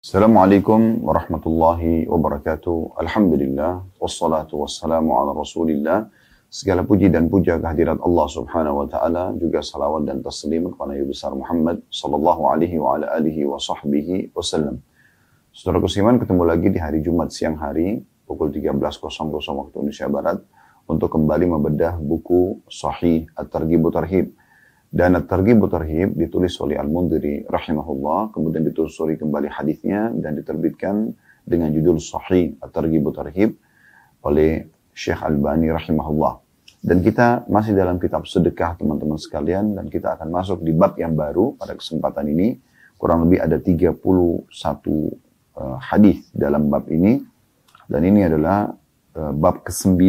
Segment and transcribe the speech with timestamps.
[0.00, 2.96] Assalamualaikum warahmatullahi wabarakatuh.
[3.04, 3.84] Alhamdulillah.
[4.00, 6.08] Wassalatu wassalamu ala rasulillah.
[6.48, 9.36] Segala puji dan puja kehadirat Allah subhanahu wa ta'ala.
[9.36, 14.32] Juga salawat dan taslim kepada Nabi besar Muhammad sallallahu alaihi wa ala alihi wa sahbihi
[14.32, 14.80] wasallam.
[15.52, 19.04] Saudara Kusiman ketemu lagi di hari Jumat siang hari pukul 13.00
[19.36, 20.40] waktu Indonesia Barat
[20.88, 24.32] untuk kembali membedah buku Sahih At-Targhib Tarhib
[24.90, 31.14] dan At-Targhib Tarhib ditulis oleh Al-Mundiri rahimahullah, kemudian ditelusuri kembali hadisnya dan diterbitkan
[31.46, 33.54] dengan judul Sahih At-Targhib Tarhib
[34.26, 36.42] oleh Syekh Al-Bani rahimahullah.
[36.82, 41.14] Dan kita masih dalam kitab sedekah teman-teman sekalian dan kita akan masuk di bab yang
[41.14, 42.58] baru pada kesempatan ini.
[42.98, 47.20] Kurang lebih ada 31 uh, eh, hadis dalam bab ini
[47.88, 48.68] dan ini adalah
[49.16, 50.02] uh, bab ke-9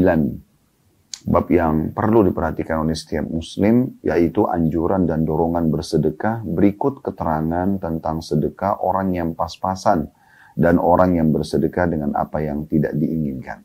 [1.27, 8.25] bab yang perlu diperhatikan oleh setiap muslim yaitu anjuran dan dorongan bersedekah berikut keterangan tentang
[8.25, 10.09] sedekah orang yang pas-pasan
[10.57, 13.62] dan orang yang bersedekah dengan apa yang tidak diinginkan.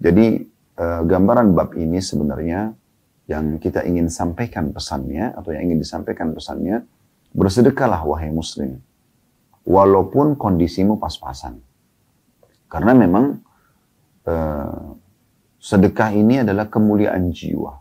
[0.00, 0.26] Jadi
[0.80, 2.72] eh, gambaran bab ini sebenarnya
[3.28, 6.84] yang kita ingin sampaikan pesannya atau yang ingin disampaikan pesannya
[7.32, 8.80] bersedekahlah wahai muslim
[9.64, 11.60] walaupun kondisimu pas-pasan.
[12.68, 13.38] Karena memang
[14.28, 15.03] eh,
[15.64, 17.72] Sedekah ini adalah kemuliaan jiwa.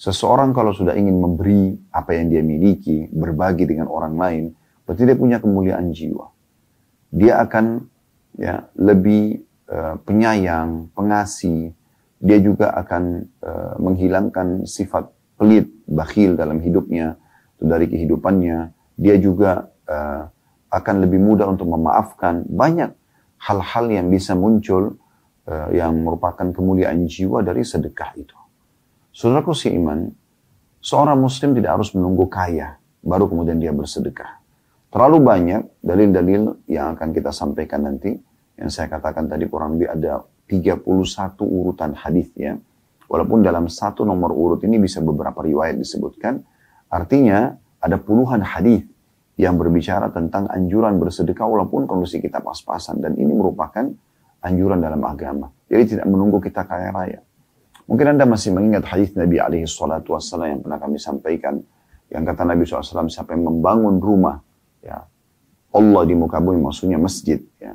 [0.00, 4.44] Seseorang kalau sudah ingin memberi apa yang dia miliki, berbagi dengan orang lain,
[4.88, 6.32] berarti dia punya kemuliaan jiwa.
[7.12, 7.84] Dia akan
[8.40, 9.36] ya lebih
[9.68, 11.76] uh, penyayang, pengasih.
[12.24, 13.04] Dia juga akan
[13.44, 15.04] uh, menghilangkan sifat
[15.36, 17.20] pelit, bakhil dalam hidupnya,
[17.60, 18.72] dari kehidupannya.
[18.96, 20.24] Dia juga uh,
[20.72, 22.48] akan lebih mudah untuk memaafkan.
[22.48, 22.96] Banyak
[23.44, 24.96] hal-hal yang bisa muncul
[25.46, 28.36] yang merupakan kemuliaan jiwa dari sedekah itu.
[29.12, 30.08] Saudaraku si iman,
[30.80, 34.40] seorang muslim tidak harus menunggu kaya, baru kemudian dia bersedekah.
[34.88, 38.14] Terlalu banyak dalil-dalil yang akan kita sampaikan nanti,
[38.54, 40.86] yang saya katakan tadi kurang lebih ada 31
[41.44, 42.56] urutan hadisnya.
[43.04, 46.40] Walaupun dalam satu nomor urut ini bisa beberapa riwayat disebutkan,
[46.88, 47.52] artinya
[47.84, 48.86] ada puluhan hadis
[49.34, 53.90] yang berbicara tentang anjuran bersedekah walaupun kondisi kita pas-pasan dan ini merupakan
[54.44, 55.48] anjuran dalam agama.
[55.66, 57.20] Jadi tidak menunggu kita kaya raya.
[57.88, 61.64] Mungkin Anda masih mengingat hadis Nabi alaihi salatu wassalam yang pernah kami sampaikan.
[62.12, 64.38] Yang kata Nabi SAW, siapa yang membangun rumah,
[64.84, 65.08] ya
[65.72, 67.74] Allah di muka bumi, maksudnya masjid, ya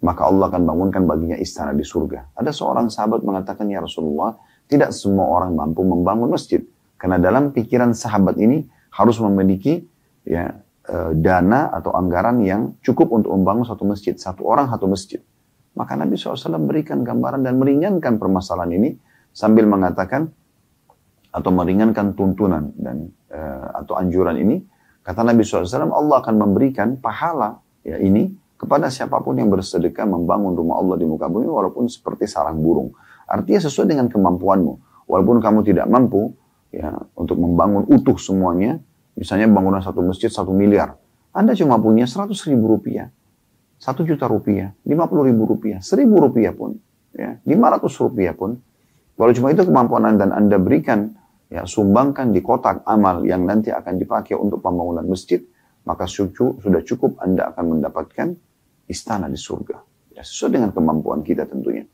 [0.00, 2.32] maka Allah akan bangunkan baginya istana di surga.
[2.32, 6.64] Ada seorang sahabat mengatakan, Ya Rasulullah, tidak semua orang mampu membangun masjid.
[6.96, 8.64] Karena dalam pikiran sahabat ini
[8.96, 9.84] harus memiliki
[10.24, 10.56] ya,
[10.88, 14.16] eh, dana atau anggaran yang cukup untuk membangun satu masjid.
[14.16, 15.20] Satu orang satu masjid.
[15.80, 18.92] Maka Nabi SAW berikan gambaran dan meringankan permasalahan ini
[19.32, 20.28] sambil mengatakan
[21.32, 24.60] atau meringankan tuntunan dan uh, atau anjuran ini.
[25.00, 28.28] Kata Nabi SAW Allah akan memberikan pahala ya ini
[28.60, 32.92] kepada siapa pun yang bersedekah membangun rumah Allah di muka bumi walaupun seperti sarang burung.
[33.24, 35.08] Artinya sesuai dengan kemampuanmu.
[35.08, 36.36] Walaupun kamu tidak mampu
[36.70, 38.78] ya untuk membangun utuh semuanya
[39.18, 40.94] misalnya bangunan satu masjid satu miliar
[41.34, 43.10] anda cuma punya seratus ribu rupiah
[43.80, 46.76] satu juta rupiah, lima puluh ribu rupiah, seribu rupiah pun,
[47.16, 48.60] ya, lima ratus rupiah pun,
[49.16, 51.16] kalau cuma itu kemampuan anda dan anda berikan,
[51.48, 55.40] ya, sumbangkan di kotak amal yang nanti akan dipakai untuk pembangunan masjid,
[55.88, 58.36] maka sudah cukup anda akan mendapatkan
[58.84, 59.80] istana di surga.
[60.12, 61.88] Ya, sesuai dengan kemampuan kita tentunya.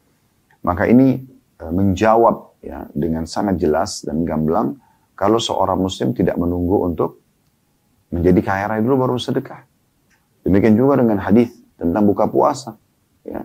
[0.67, 1.23] Maka ini
[1.55, 4.75] e, menjawab ya dengan sangat jelas dan gamblang
[5.15, 7.23] kalau seorang muslim tidak menunggu untuk
[8.11, 9.63] menjadi kaya raya dulu baru sedekah.
[10.43, 12.77] Demikian juga dengan hadis tentang buka puasa.
[13.23, 13.45] Ya.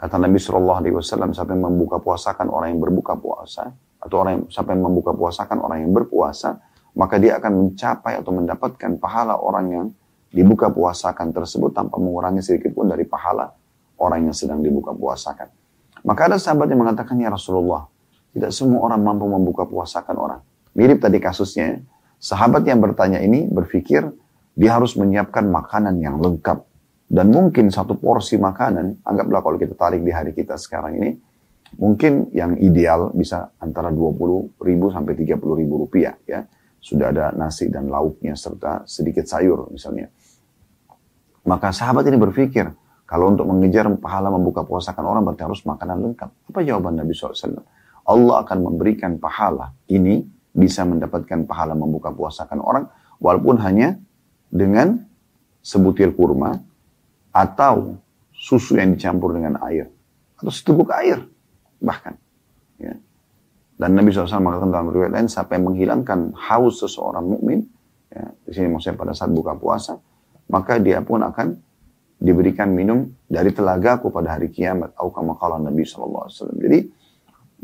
[0.00, 3.68] Kata Nabi Shallallahu Alaihi Wasallam, siapa yang membuka puasakan orang yang berbuka puasa,
[4.00, 6.56] atau orang yang, siapa yang membuka puasakan orang yang berpuasa,
[6.96, 9.86] maka dia akan mencapai atau mendapatkan pahala orang yang
[10.32, 13.52] dibuka puasakan tersebut tanpa mengurangi sedikit pun dari pahala
[14.00, 15.52] orang yang sedang dibuka puasakan.
[16.00, 17.84] Maka ada sahabat yang mengatakan, ya Rasulullah,
[18.32, 20.40] tidak semua orang mampu membuka puasakan orang.
[20.72, 21.78] Mirip tadi kasusnya, ya.
[22.16, 24.08] sahabat yang bertanya ini berpikir
[24.56, 26.62] dia harus menyiapkan makanan yang lengkap
[27.10, 31.10] dan mungkin satu porsi makanan, anggaplah kalau kita tarik di hari kita sekarang ini,
[31.74, 36.46] mungkin yang ideal bisa antara 20 ribu sampai 30 ribu rupiah ya.
[36.78, 40.06] Sudah ada nasi dan lauknya serta sedikit sayur misalnya.
[41.50, 42.70] Maka sahabat ini berpikir,
[43.10, 46.30] kalau untuk mengejar pahala membuka puasakan orang berarti harus makanan lengkap.
[46.30, 47.58] Apa jawaban Nabi SAW?
[48.06, 50.22] Allah akan memberikan pahala ini
[50.54, 52.86] bisa mendapatkan pahala membuka puasakan orang
[53.18, 53.98] walaupun hanya
[54.46, 55.10] dengan
[55.60, 56.69] sebutir kurma
[57.30, 57.98] atau
[58.34, 59.90] susu yang dicampur dengan air
[60.38, 61.22] atau seteguk air
[61.80, 62.16] bahkan
[62.80, 62.94] ya.
[63.80, 67.64] dan Nabi SAW mengatakan dalam riwayat lain siapa yang menghilangkan haus seseorang mukmin
[68.12, 70.00] ya, di sini maksudnya pada saat buka puasa
[70.50, 71.54] maka dia pun akan
[72.20, 74.92] diberikan minum dari telagaku pada hari kiamat.
[74.92, 76.28] Atau Nabi SAW.
[76.60, 76.78] Jadi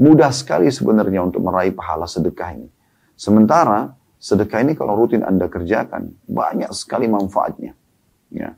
[0.01, 2.69] mudah sekali sebenarnya untuk meraih pahala sedekah ini.
[3.13, 7.77] Sementara sedekah ini kalau rutin Anda kerjakan, banyak sekali manfaatnya.
[8.33, 8.57] Ya.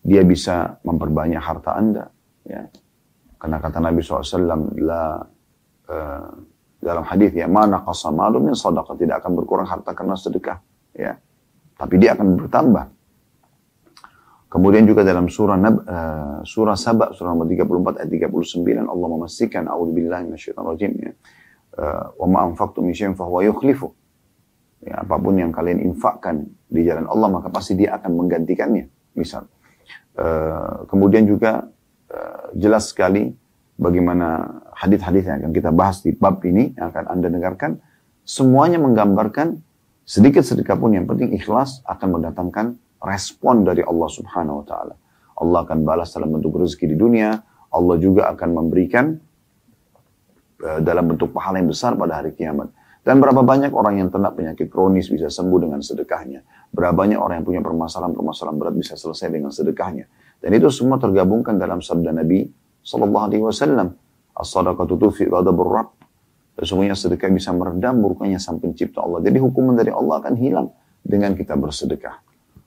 [0.00, 2.04] Dia bisa memperbanyak harta Anda.
[2.48, 2.68] Ya.
[3.40, 5.20] Karena kata Nabi SAW, la,
[5.88, 6.28] uh,
[6.80, 10.60] dalam hadis ya, mana qasamalun min sadaqah, tidak akan berkurang harta karena sedekah.
[10.96, 11.20] Ya.
[11.76, 12.84] Tapi dia akan bertambah.
[14.50, 19.70] Kemudian juga dalam surah Nab, uh, surah Saba surah nomor 34 ayat 39 Allah memastikan
[19.70, 21.12] auzubillahi minasyaitonir rajim ya.
[21.70, 23.94] Uh, wa ma anfaqtum min syai'in fahuwa yukhlifu.
[24.82, 28.90] Ya, apa pun yang kalian infakkan di jalan Allah maka pasti dia akan menggantikannya.
[29.14, 29.46] Misal.
[30.20, 31.70] Uh, kemudian juga
[32.10, 33.30] uh, jelas sekali
[33.78, 37.80] bagaimana hadis-hadis yang akan kita bahas di bab ini yang akan Anda dengarkan
[38.26, 39.62] semuanya menggambarkan
[40.04, 42.66] sedikit sedikit pun yang penting ikhlas akan mendatangkan
[43.00, 44.94] respon dari Allah Subhanahu wa taala.
[45.40, 47.40] Allah akan balas dalam bentuk rezeki di dunia,
[47.72, 49.16] Allah juga akan memberikan
[50.60, 52.68] uh, dalam bentuk pahala yang besar pada hari kiamat.
[53.00, 56.44] Dan berapa banyak orang yang ternak penyakit kronis bisa sembuh dengan sedekahnya.
[56.68, 60.04] Berapa banyak orang yang punya permasalahan-permasalahan berat bisa selesai dengan sedekahnya.
[60.40, 62.44] Dan itu semua tergabungkan dalam sabda Nabi
[62.84, 63.88] Sallallahu Alaihi Wasallam.
[64.36, 65.96] As-sadaqatu tufi ghadabur.
[66.60, 69.24] Sesungguhnya sedekah bisa meredam murkanya sang pencipta Allah.
[69.24, 70.68] Jadi hukuman dari Allah akan hilang
[71.00, 72.20] dengan kita bersedekah.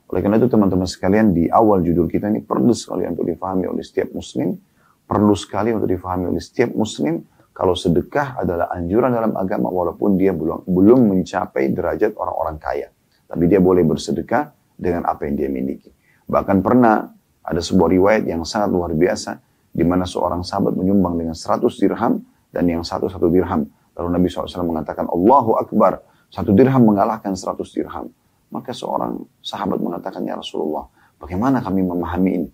[0.10, 3.86] Oleh karena itu teman-teman sekalian di awal judul kita ini perlu sekali untuk difahami oleh
[3.86, 4.58] setiap muslim,
[5.06, 7.22] perlu sekali untuk difahami oleh setiap muslim
[7.54, 12.90] kalau sedekah adalah anjuran dalam agama walaupun dia belum belum mencapai derajat orang-orang kaya.
[13.30, 15.94] Tapi dia boleh bersedekah dengan apa yang dia miliki.
[16.26, 17.14] Bahkan pernah
[17.46, 19.38] ada sebuah riwayat yang sangat luar biasa
[19.70, 23.70] di mana seorang sahabat menyumbang dengan 100 dirham dan yang satu satu dirham.
[23.94, 26.02] Lalu Nabi SAW mengatakan Allahu Akbar.
[26.34, 28.10] Satu dirham mengalahkan 100 dirham.
[28.50, 30.86] Maka seorang sahabat mengatakan, ya Rasulullah,
[31.18, 32.50] bagaimana kami memahami ini?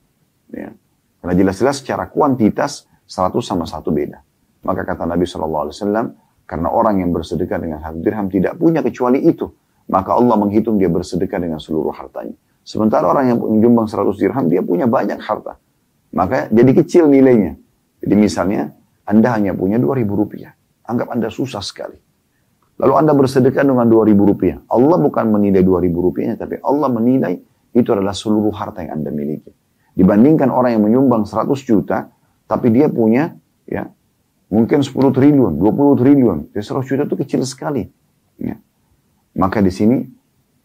[0.51, 0.71] Ya.
[1.19, 4.23] Karena jelas-jelas secara kuantitas 100 sama satu beda.
[4.65, 5.71] Maka kata Nabi SAW,
[6.49, 9.45] karena orang yang bersedekah dengan satu dirham tidak punya kecuali itu.
[9.89, 12.35] Maka Allah menghitung dia bersedekah dengan seluruh hartanya.
[12.61, 15.57] Sementara orang yang menyumbang 100 dirham, dia punya banyak harta.
[16.13, 17.57] Maka jadi kecil nilainya.
[18.01, 18.69] Jadi misalnya,
[19.05, 20.53] Anda hanya punya 2000 rupiah.
[20.85, 21.97] Anggap Anda susah sekali.
[22.79, 24.57] Lalu Anda bersedekah dengan 2000 rupiah.
[24.69, 27.33] Allah bukan menilai 2000 rupiahnya, tapi Allah menilai
[27.73, 29.51] itu adalah seluruh harta yang Anda miliki.
[29.93, 32.09] Dibandingkan orang yang menyumbang 100 juta,
[32.49, 33.35] tapi dia punya
[33.67, 33.85] ya
[34.49, 36.37] mungkin 10 triliun, 20 triliun.
[36.53, 37.85] 100 juta itu kecil sekali.
[38.41, 38.57] Ya.
[39.37, 40.03] Maka di sini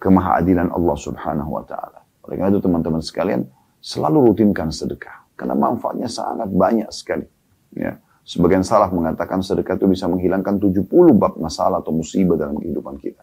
[0.00, 2.00] kemahadilan Allah subhanahu wa ta'ala.
[2.24, 3.44] Oleh karena itu teman-teman sekalian,
[3.84, 5.28] selalu rutinkan sedekah.
[5.36, 7.28] Karena manfaatnya sangat banyak sekali.
[7.76, 8.00] Ya.
[8.24, 13.20] Sebagian salah mengatakan sedekah itu bisa menghilangkan 70 bab masalah atau musibah dalam kehidupan kita.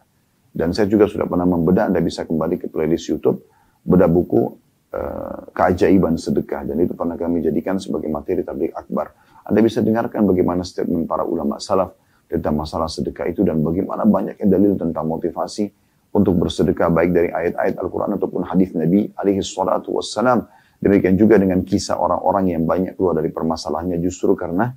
[0.52, 3.42] Dan saya juga sudah pernah membedah, Anda bisa kembali ke playlist YouTube,
[3.82, 4.54] bedah buku
[4.94, 6.62] uh, keajaiban sedekah.
[6.68, 9.10] Dan itu pernah kami jadikan sebagai materi tablik akbar.
[9.46, 11.94] Anda bisa dengarkan bagaimana statement para ulama salaf
[12.30, 15.68] tentang masalah sedekah itu dan bagaimana banyaknya dalil tentang motivasi
[16.12, 20.44] untuk bersedekah baik dari ayat-ayat Al-Quran ataupun hadis Nabi alaihi salatu wassalam.
[20.82, 24.74] Demikian juga dengan kisah orang-orang yang banyak keluar dari permasalahannya justru karena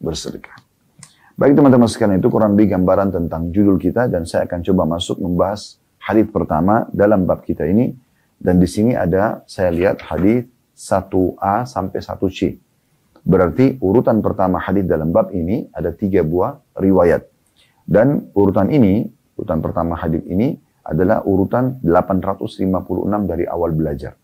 [0.00, 0.56] bersedekah.
[1.36, 5.20] Baik teman-teman sekalian itu kurang lebih gambaran tentang judul kita dan saya akan coba masuk
[5.20, 7.92] membahas hadis pertama dalam bab kita ini
[8.40, 12.61] dan di sini ada saya lihat hadis 1A sampai 1C.
[13.22, 17.22] Berarti urutan pertama hadis dalam bab ini ada tiga buah riwayat.
[17.86, 19.06] Dan urutan ini,
[19.38, 24.18] urutan pertama hadis ini adalah urutan 856 dari awal belajar.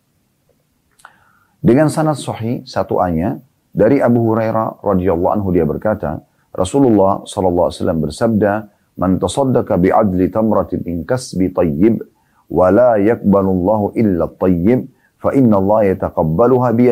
[1.59, 3.39] Dengan sanad sahih satu A-nya
[3.71, 6.23] dari Abu Hurairah radhiyallahu anhu dia berkata,
[6.55, 8.53] Rasulullah sallallahu alaihi wasallam bersabda,
[8.99, 12.03] "Man tasaddaqa bi'adli tamratin min kasbi tayyib
[12.51, 14.91] wa la yaqbalu Allah illa tayyib,
[15.23, 16.91] fa inna Allah yataqabbaluha bi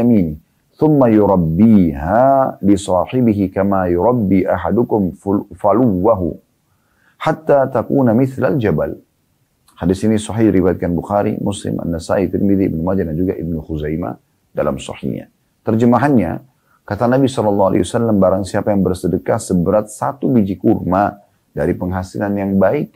[0.85, 5.17] yurabbiha li sahibihi kama yurabbi ahadukum
[5.57, 6.37] faluwahu
[7.17, 8.93] hatta takuna mithlal jabal."
[9.77, 14.17] Hadis ini sahih riwayatkan Bukhari, Muslim, An-Nasai, Tirmidzi, Ibnu Majah dan juga Ibnu Khuzaimah
[14.57, 15.29] dalam sahihnya.
[15.69, 16.41] Terjemahannya,
[16.87, 17.75] Kata Nabi SAW,
[18.15, 21.19] barang siapa yang bersedekah seberat satu biji kurma
[21.51, 22.95] dari penghasilan yang baik,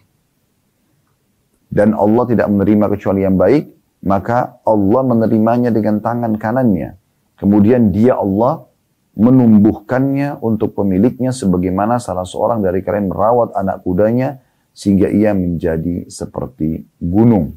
[1.67, 3.67] dan Allah tidak menerima kecuali yang baik,
[4.07, 7.00] maka Allah menerimanya dengan tangan kanannya.
[7.41, 8.69] Kemudian dia Allah
[9.17, 14.45] menumbuhkannya untuk pemiliknya sebagaimana salah seorang dari kalian merawat anak kudanya
[14.77, 17.57] sehingga ia menjadi seperti gunung.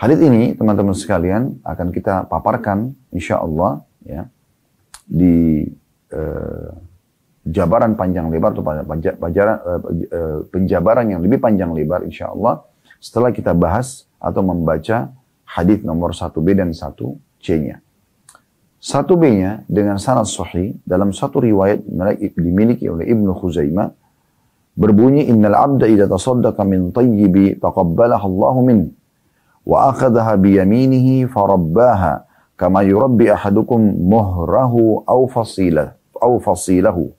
[0.00, 4.30] Hadis ini teman-teman sekalian akan kita paparkan insya Allah ya
[5.04, 5.68] di
[6.14, 6.70] uh,
[7.42, 12.64] jabaran panjang lebar atau penjabaran, uh, uh, penjabaran yang lebih panjang lebar insya Allah
[13.02, 15.10] setelah kita bahas atau membaca
[15.42, 16.70] hadis nomor 1B dan
[17.38, 17.80] 1C-nya.
[18.78, 21.82] 1B-nya dengan sanad sahih dalam satu riwayat
[22.38, 23.90] dimiliki oleh Ibnu Khuzaimah
[24.78, 28.78] berbunyi innal abda idza tasaddaqa min tayyibi taqabbalaha Allah min
[29.66, 32.22] wa akhadhaha bi yaminihi farabbaha
[32.54, 37.10] kama yurabbi ahadukum muhrahu aw fasilah aw fasilahu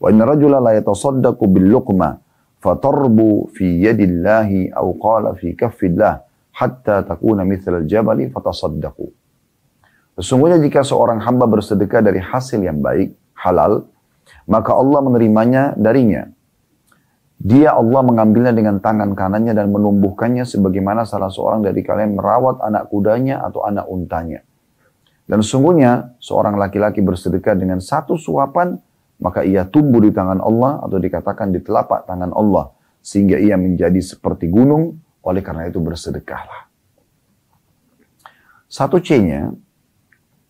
[0.00, 2.16] wa inna rajula la yatasaddaqu bil luqma
[2.64, 6.24] fatarbu fi yadillahi aw qala fi kaffillah
[6.56, 9.21] hatta takuna mithla al-jabali fatasaddaqu
[10.16, 13.88] Sesungguhnya jika seorang hamba bersedekah dari hasil yang baik, halal,
[14.44, 16.28] maka Allah menerimanya darinya.
[17.42, 22.86] Dia Allah mengambilnya dengan tangan kanannya dan menumbuhkannya sebagaimana salah seorang dari kalian merawat anak
[22.86, 24.46] kudanya atau anak untanya.
[25.26, 28.78] Dan sesungguhnya seorang laki-laki bersedekah dengan satu suapan,
[29.18, 32.70] maka ia tumbuh di tangan Allah atau dikatakan di telapak tangan Allah.
[33.02, 36.70] Sehingga ia menjadi seperti gunung, oleh karena itu bersedekahlah.
[38.70, 39.50] Satu C-nya,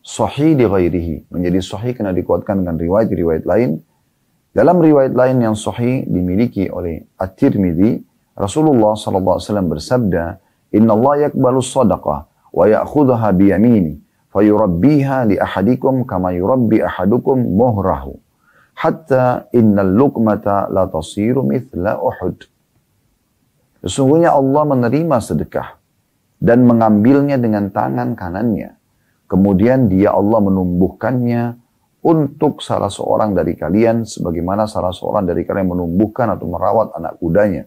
[0.03, 1.31] sahih di ghairihi.
[1.31, 3.81] Menjadi sahih karena dikuatkan dengan riwayat-riwayat lain.
[4.53, 8.05] Dalam riwayat lain yang sahih dimiliki oleh At-Tirmidzi,
[8.37, 10.37] Rasulullah SAW bersabda,
[10.77, 12.19] Inna Allah yakbalu sadaqah
[12.53, 13.97] wa ya'khudhaha biyamini
[14.33, 18.17] fayurabbiha li ahadikum kama yurabbi ahadukum muhrahu
[18.77, 22.49] hatta innal lukmata la tasiru mithla uhud.
[23.85, 25.77] Sesungguhnya Allah menerima sedekah
[26.41, 28.82] dan mengambilnya dengan tangan kanannya
[29.33, 31.57] Kemudian dia Allah menumbuhkannya
[32.05, 37.65] untuk salah seorang dari kalian sebagaimana salah seorang dari kalian menumbuhkan atau merawat anak kudanya.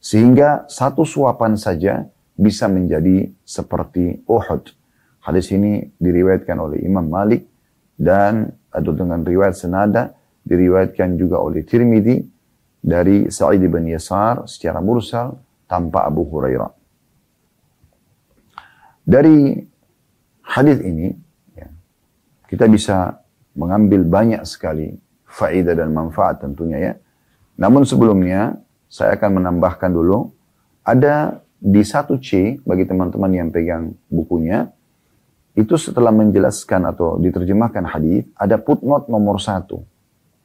[0.00, 4.72] Sehingga satu suapan saja bisa menjadi seperti Uhud.
[5.20, 7.44] Hadis ini diriwayatkan oleh Imam Malik
[8.00, 12.16] dan atau dengan riwayat senada diriwayatkan juga oleh Tirmidzi
[12.80, 15.36] dari Sa'id bin Yasar secara mursal
[15.68, 16.72] tanpa Abu Hurairah.
[19.04, 19.68] Dari
[20.48, 21.12] hadis ini
[21.52, 21.68] ya,
[22.48, 23.20] kita bisa
[23.52, 24.96] mengambil banyak sekali
[25.28, 26.92] faedah dan manfaat tentunya ya.
[27.60, 28.56] Namun sebelumnya
[28.88, 30.32] saya akan menambahkan dulu
[30.80, 34.72] ada di satu C bagi teman-teman yang pegang bukunya
[35.58, 39.82] itu setelah menjelaskan atau diterjemahkan hadis ada footnote nomor satu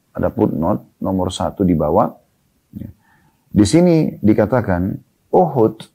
[0.09, 2.09] ada footnote nomor satu di bawah
[2.73, 2.89] ya.
[3.53, 4.97] di sini dikatakan
[5.29, 5.92] Uhud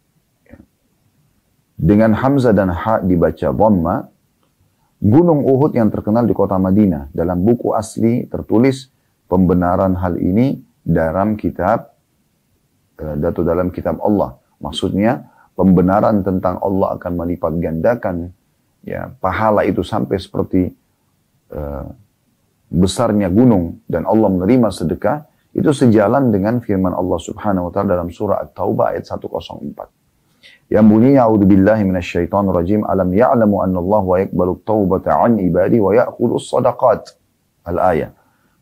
[1.78, 3.96] dengan Hamzah dan Ha dibaca Dhamma,
[4.98, 7.14] Gunung Uhud yang terkenal di kota Madinah.
[7.14, 8.90] Dalam buku asli tertulis
[9.30, 11.94] pembenaran hal ini dalam kitab
[12.98, 13.14] uh,
[13.46, 14.34] dalam kitab Allah.
[14.58, 18.34] Maksudnya pembenaran tentang Allah akan melipat gandakan
[18.82, 20.74] ya pahala itu sampai seperti
[21.54, 21.86] uh,
[22.66, 28.10] besarnya gunung dan Allah menerima sedekah itu sejalan dengan firman Allah Subhanahu wa taala dalam
[28.10, 29.97] surah At-Taubah ayat 104.
[30.68, 35.96] Yang bunyinya a'udzubillahi minasyaitonir rajim alam ya'lamu anna Allah wa yaqbalu taubata an ibadi wa
[35.96, 37.16] ya'khudhu sadaqat.
[37.64, 38.12] Al-ayah.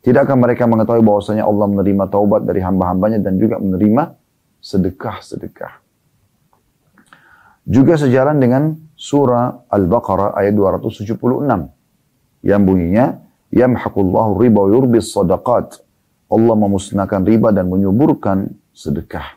[0.06, 4.14] Tidakkah mereka mengetahui bahwasanya Allah menerima taubat dari hamba-hambanya dan juga menerima
[4.62, 5.82] sedekah-sedekah.
[7.66, 11.18] Juga sejalan dengan surah Al-Baqarah ayat 276
[12.46, 13.18] yang bunyinya
[13.50, 15.82] yamhaqullahu riba yurbis sadaqat.
[16.30, 19.35] Allah memusnahkan riba dan menyuburkan sedekah.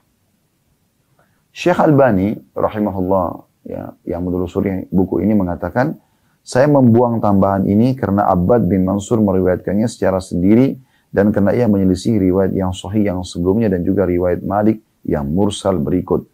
[1.49, 3.27] Syekh Albani rahimahullah
[3.65, 5.97] ya, yang menelusuri buku ini mengatakan,
[6.45, 10.77] saya membuang tambahan ini karena Abbad bin Mansur meriwayatkannya secara sendiri
[11.09, 15.81] dan karena ia menyelisih riwayat yang sahih yang sebelumnya dan juga riwayat Malik yang mursal
[15.81, 16.25] berikut.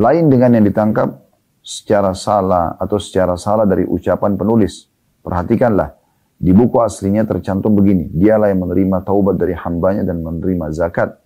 [0.00, 1.28] Lain dengan yang ditangkap
[1.60, 4.88] secara salah atau secara salah dari ucapan penulis.
[5.20, 5.92] Perhatikanlah,
[6.40, 11.19] di buku aslinya tercantum begini, dialah yang menerima taubat dari hambanya dan menerima zakat.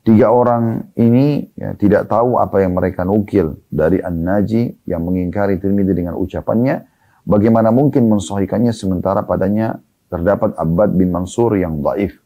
[0.00, 5.92] Tiga orang ini ya, tidak tahu apa yang mereka nukil dari An-Naji yang mengingkari Tirmidzi
[5.92, 6.88] dengan ucapannya.
[7.28, 9.76] Bagaimana mungkin mensohikannya sementara padanya
[10.08, 12.16] terdapat Abbad bin Mansur yang daif.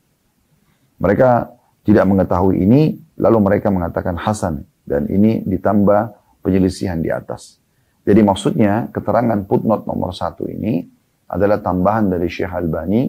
[1.02, 1.50] Mereka
[1.82, 4.64] tidak mengetahui ini, lalu mereka mengatakan Hasan.
[4.86, 6.14] Dan ini ditambah
[6.46, 7.58] penyelisihan di atas.
[8.04, 10.84] Jadi maksudnya keterangan footnote nomor satu ini
[11.26, 13.08] adalah tambahan dari Syekh Albani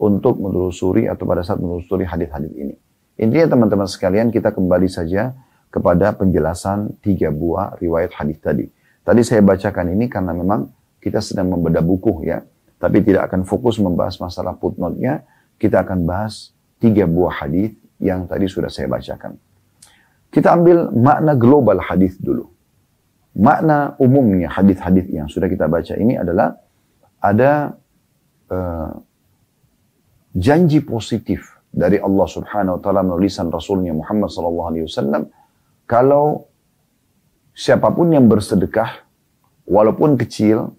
[0.00, 2.85] untuk menelusuri atau pada saat menelusuri hadis-hadis ini.
[3.16, 5.32] Intinya teman-teman sekalian kita kembali saja
[5.72, 8.68] kepada penjelasan tiga buah riwayat hadis tadi.
[9.04, 10.68] Tadi saya bacakan ini karena memang
[11.00, 12.44] kita sedang membedah buku ya.
[12.76, 15.24] Tapi tidak akan fokus membahas masalah footnote-nya.
[15.56, 19.40] Kita akan bahas tiga buah hadis yang tadi sudah saya bacakan.
[20.28, 22.52] Kita ambil makna global hadis dulu.
[23.36, 26.56] Makna umumnya hadis-hadis yang sudah kita baca ini adalah
[27.20, 27.80] ada
[28.52, 28.92] uh,
[30.36, 35.28] janji positif dari Allah Subhanahu wa taala melalui lisan Rasulnya Muhammad sallallahu alaihi wasallam
[35.86, 36.50] kalau
[37.54, 39.06] siapa pun yang bersedekah,
[39.64, 40.74] walaupun kecil,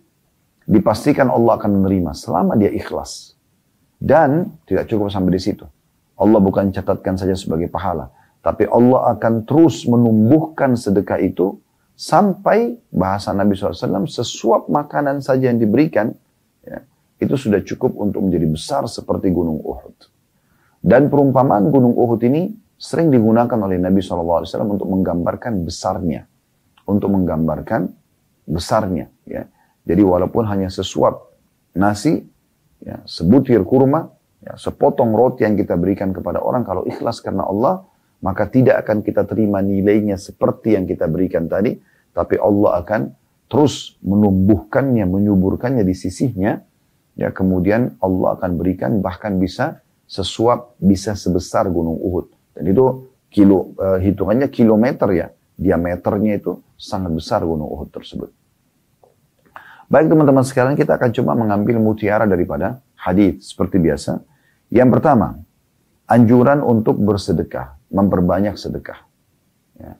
[0.68, 3.34] dipastikan Allah akan menerima selama dia ikhlas.
[3.98, 5.66] Dan tidak cukup sampai di situ.
[6.20, 8.14] Allah bukan catatkan saja sebagai pahala,
[8.46, 11.58] tapi Allah akan terus menumbuhkan sedekah itu
[11.98, 16.14] sampai bahasa Nabi SAW sesuap makanan saja yang diberikan
[16.62, 16.86] ya,
[17.18, 20.17] itu sudah cukup untuk menjadi besar seperti gunung Uhud.
[20.88, 22.48] Dan perumpamaan gunung Uhud ini
[22.80, 26.24] sering digunakan oleh Nabi SAW untuk menggambarkan besarnya.
[26.88, 27.92] Untuk menggambarkan
[28.48, 29.12] besarnya.
[29.28, 29.52] Ya.
[29.84, 31.28] Jadi walaupun hanya sesuap
[31.76, 32.24] nasi,
[32.80, 37.84] ya, sebutir kurma, ya, sepotong roti yang kita berikan kepada orang, kalau ikhlas karena Allah,
[38.24, 41.76] maka tidak akan kita terima nilainya seperti yang kita berikan tadi,
[42.16, 43.12] tapi Allah akan
[43.52, 46.56] terus menumbuhkannya, menyuburkannya di sisinya,
[47.20, 52.32] ya kemudian Allah akan berikan bahkan bisa sesuap bisa sebesar gunung Uhud.
[52.56, 55.28] Dan itu kilo uh, hitungannya kilometer ya.
[55.58, 58.32] Diameternya itu sangat besar gunung Uhud tersebut.
[59.88, 64.20] Baik teman-teman sekalian kita akan coba mengambil mutiara daripada hadis seperti biasa.
[64.68, 65.40] Yang pertama
[66.08, 69.00] anjuran untuk bersedekah memperbanyak sedekah.
[69.78, 69.96] Ya.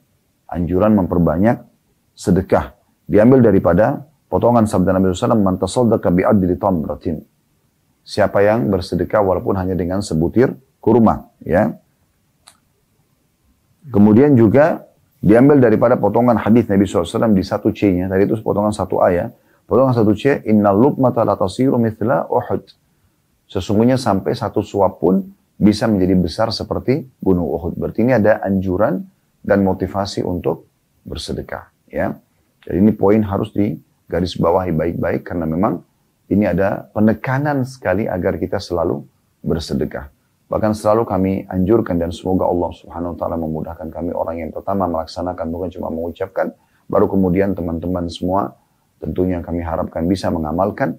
[0.50, 1.62] anjuran memperbanyak
[2.18, 2.74] sedekah.
[3.08, 7.24] Diambil daripada Potongan sabda Nabi SAW, Man tasaddaqa bi'adli tamratin.
[8.04, 11.28] Siapa yang bersedekah walaupun hanya dengan sebutir kurma.
[11.44, 11.76] Ya.
[13.88, 14.88] Kemudian juga
[15.18, 18.08] diambil daripada potongan hadis Nabi SAW di satu C-nya.
[18.08, 19.34] Tadi itu potongan satu ayat.
[19.68, 22.64] Potongan satu C, Inna lukmata tasiru mithla Uhud.
[23.48, 25.20] Sesungguhnya sampai satu suap pun
[25.60, 27.76] bisa menjadi besar seperti gunung Uhud.
[27.76, 29.04] Berarti ini ada anjuran
[29.44, 30.64] dan motivasi untuk
[31.04, 31.68] bersedekah.
[31.92, 32.16] Ya.
[32.64, 33.76] Jadi ini poin harus di
[34.08, 35.84] garis bawahi baik-baik karena memang
[36.28, 39.04] ini ada penekanan sekali agar kita selalu
[39.40, 40.12] bersedekah.
[40.48, 44.88] Bahkan selalu kami anjurkan dan semoga Allah Subhanahu wa taala memudahkan kami orang yang pertama
[44.88, 46.52] melaksanakan bukan cuma mengucapkan,
[46.88, 48.56] baru kemudian teman-teman semua
[48.96, 50.96] tentunya kami harapkan bisa mengamalkan.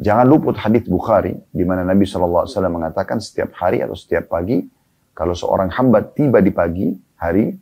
[0.00, 4.64] Jangan luput hadis Bukhari di mana Nabi SAW mengatakan setiap hari atau setiap pagi
[5.12, 6.88] kalau seorang hamba tiba di pagi
[7.20, 7.52] hari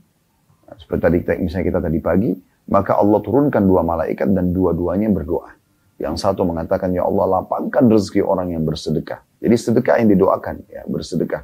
[0.78, 2.30] seperti tadi misalnya kita tadi pagi
[2.70, 5.57] maka Allah turunkan dua malaikat dan dua-duanya berdoa.
[5.98, 9.18] Yang satu mengatakan, Ya Allah lapangkan rezeki orang yang bersedekah.
[9.42, 11.42] Jadi sedekah yang didoakan, ya bersedekah.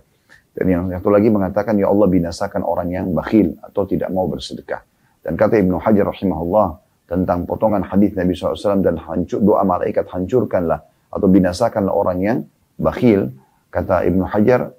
[0.54, 4.86] Dan yang satu lagi mengatakan, Ya Allah binasakan orang yang bakhil atau tidak mau bersedekah.
[5.26, 6.68] Dan kata Ibnu Hajar rahimahullah
[7.10, 12.38] tentang potongan hadis Nabi SAW dan hancur, doa malaikat hancurkanlah atau binasakanlah orang yang
[12.78, 13.34] bakhil.
[13.74, 14.70] Kata Ibnu Hajar,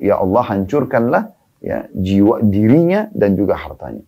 [0.00, 1.22] Ya Allah hancurkanlah
[1.60, 4.02] ya jiwa dirinya dan juga hartanya.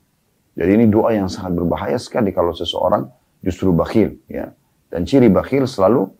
[0.58, 3.06] Jadi ini doa yang sangat berbahaya sekali kalau seseorang
[3.44, 4.18] justru bakhil.
[4.26, 4.52] Ya.
[4.90, 6.10] Dan ciri bakhil selalu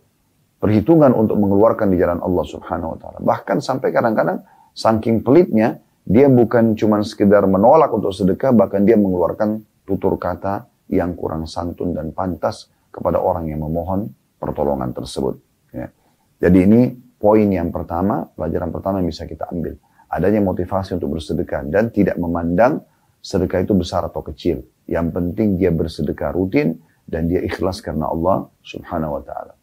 [0.63, 3.19] perhitungan untuk mengeluarkan di jalan Allah Subhanahu Wa Taala.
[3.19, 9.63] Bahkan sampai kadang-kadang saking pelitnya dia bukan cuma sekedar menolak untuk sedekah, bahkan dia mengeluarkan
[9.85, 15.39] tutur kata yang kurang santun dan pantas kepada orang yang memohon pertolongan tersebut.
[15.71, 15.91] Ya.
[16.43, 16.81] Jadi ini
[17.21, 19.79] poin yang pertama, pelajaran pertama yang bisa kita ambil.
[20.11, 22.83] Adanya motivasi untuk bersedekah dan tidak memandang
[23.23, 24.67] sedekah itu besar atau kecil.
[24.91, 29.55] Yang penting dia bersedekah rutin dan dia ikhlas karena Allah subhanahu wa ta'ala.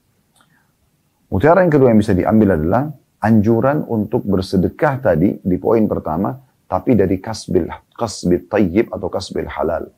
[1.28, 2.88] Mutiara yang kedua yang bisa diambil adalah
[3.19, 6.39] anjuran untuk bersedekah tadi di poin pertama,
[6.71, 9.91] tapi dari kasbil, kasbil tayyib atau kasbil halal.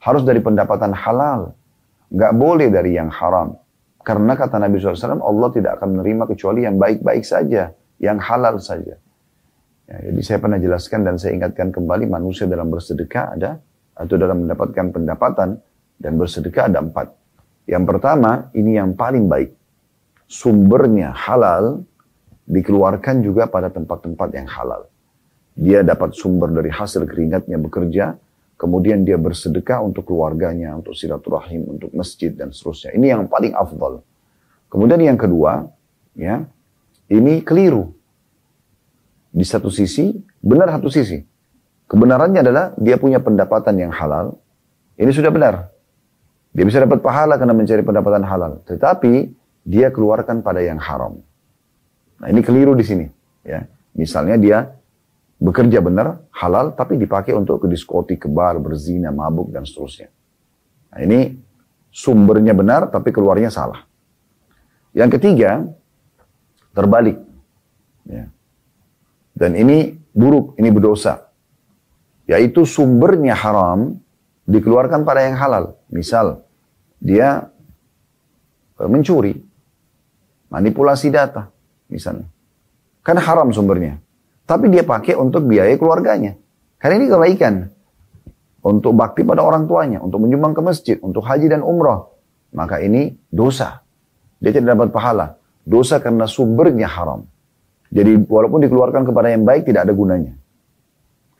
[0.00, 1.52] Harus dari pendapatan halal.
[2.08, 3.54] Nggak boleh dari yang haram.
[4.00, 8.96] Karena kata Nabi SAW, Allah tidak akan menerima kecuali yang baik-baik saja, yang halal saja.
[9.84, 13.60] Ya, jadi saya pernah jelaskan dan saya ingatkan kembali manusia dalam bersedekah ada
[13.92, 15.60] atau dalam mendapatkan pendapatan
[16.00, 17.12] dan bersedekah ada empat.
[17.68, 19.52] Yang pertama ini yang paling baik.
[20.24, 21.84] Sumbernya halal
[22.48, 24.90] dikeluarkan juga pada tempat-tempat yang halal.
[25.54, 28.16] Dia dapat sumber dari hasil keringatnya bekerja,
[28.56, 32.96] kemudian dia bersedekah untuk keluarganya, untuk silaturahim, untuk masjid dan seterusnya.
[32.96, 34.00] Ini yang paling afdal.
[34.70, 35.68] Kemudian yang kedua,
[36.16, 36.46] ya,
[37.10, 37.92] ini keliru.
[39.30, 40.10] Di satu sisi,
[40.42, 41.18] benar satu sisi.
[41.90, 44.38] Kebenarannya adalah dia punya pendapatan yang halal.
[44.94, 45.74] Ini sudah benar.
[46.50, 48.52] Dia bisa dapat pahala karena mencari pendapatan halal.
[48.66, 49.12] Tetapi
[49.62, 51.22] dia keluarkan pada yang haram.
[52.20, 53.06] Nah ini keliru di sini.
[53.46, 54.58] Ya, Misalnya dia
[55.40, 60.12] bekerja benar, halal, tapi dipakai untuk ke diskotik, ke bar, berzina, mabuk, dan seterusnya.
[60.92, 61.34] Nah ini
[61.90, 63.82] sumbernya benar, tapi keluarnya salah.
[64.92, 65.64] Yang ketiga,
[66.76, 67.18] terbalik.
[68.06, 68.28] Ya.
[69.34, 71.30] Dan ini buruk, ini berdosa.
[72.28, 73.98] Yaitu sumbernya haram
[74.46, 75.79] dikeluarkan pada yang halal.
[75.90, 76.46] Misal,
[77.02, 77.50] dia
[78.78, 79.34] e, mencuri,
[80.48, 81.50] manipulasi data,
[81.90, 82.30] misalnya.
[83.02, 83.98] Kan haram sumbernya.
[84.46, 86.38] Tapi dia pakai untuk biaya keluarganya.
[86.78, 87.54] Karena ini kebaikan.
[88.60, 92.04] untuk bakti pada orang tuanya, untuk menyumbang ke masjid, untuk haji dan umrah,
[92.52, 93.80] maka ini dosa.
[94.36, 95.40] Dia tidak dapat pahala.
[95.64, 97.24] Dosa karena sumbernya haram.
[97.88, 100.36] Jadi walaupun dikeluarkan kepada yang baik tidak ada gunanya.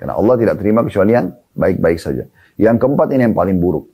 [0.00, 2.24] Karena Allah tidak terima kecuali yang baik-baik saja.
[2.56, 3.84] Yang keempat ini yang paling buruk.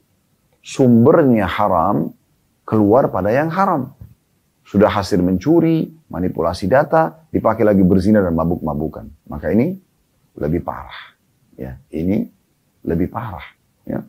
[0.66, 2.10] Sumbernya haram
[2.66, 3.94] keluar pada yang haram.
[4.66, 9.06] Sudah hasil mencuri, manipulasi data, dipakai lagi berzina dan mabuk-mabukan.
[9.30, 9.78] Maka ini
[10.34, 11.14] lebih parah.
[11.54, 12.26] Ya, ini
[12.82, 13.46] lebih parah.
[13.86, 14.02] Ya.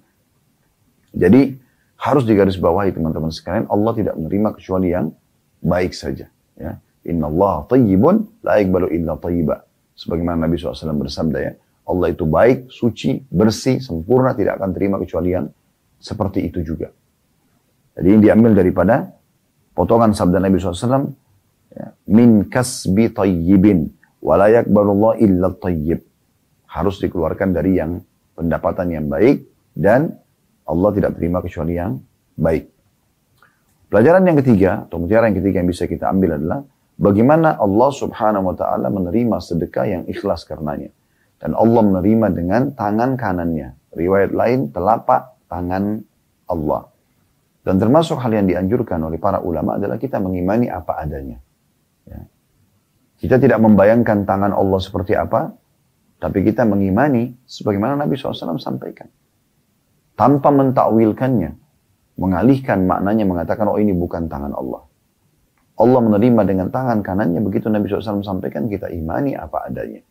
[1.14, 1.62] Jadi
[2.02, 5.14] harus digarisbawahi teman-teman sekalian, Allah tidak menerima kecuali yang
[5.62, 6.26] baik saja.
[6.58, 6.82] Ya.
[7.06, 9.62] Inna Allah tayyibun la ikbalu illa tayyiba.
[9.94, 10.74] Sebagaimana Nabi SAW
[11.06, 11.54] bersabda ya,
[11.86, 15.54] Allah itu baik, suci, bersih, sempurna, tidak akan terima kecuali yang
[15.98, 16.94] seperti itu juga.
[17.98, 19.10] Jadi ini diambil daripada
[19.74, 21.10] potongan sabda Nabi SAW,
[21.74, 23.90] ya, min kasbi tayyibin,
[24.22, 26.06] walayak balullah illa tayyib.
[26.70, 27.98] Harus dikeluarkan dari yang
[28.38, 30.14] pendapatan yang baik, dan
[30.70, 31.98] Allah tidak terima kecuali yang
[32.38, 32.70] baik.
[33.88, 36.60] Pelajaran yang ketiga, atau mutiara yang ketiga yang bisa kita ambil adalah,
[37.00, 40.92] bagaimana Allah subhanahu wa ta'ala menerima sedekah yang ikhlas karenanya.
[41.38, 43.78] Dan Allah menerima dengan tangan kanannya.
[43.94, 46.04] Riwayat lain, telapak tangan
[46.48, 46.88] Allah.
[47.68, 51.36] Dan termasuk hal yang dianjurkan oleh para ulama adalah kita mengimani apa adanya.
[52.08, 52.24] Ya.
[53.20, 55.52] Kita tidak membayangkan tangan Allah seperti apa,
[56.22, 59.12] tapi kita mengimani sebagaimana Nabi SAW sampaikan.
[60.16, 61.52] Tanpa mentakwilkannya,
[62.18, 64.88] mengalihkan maknanya mengatakan, oh ini bukan tangan Allah.
[65.78, 70.02] Allah menerima dengan tangan kanannya, begitu Nabi SAW sampaikan, kita imani apa adanya.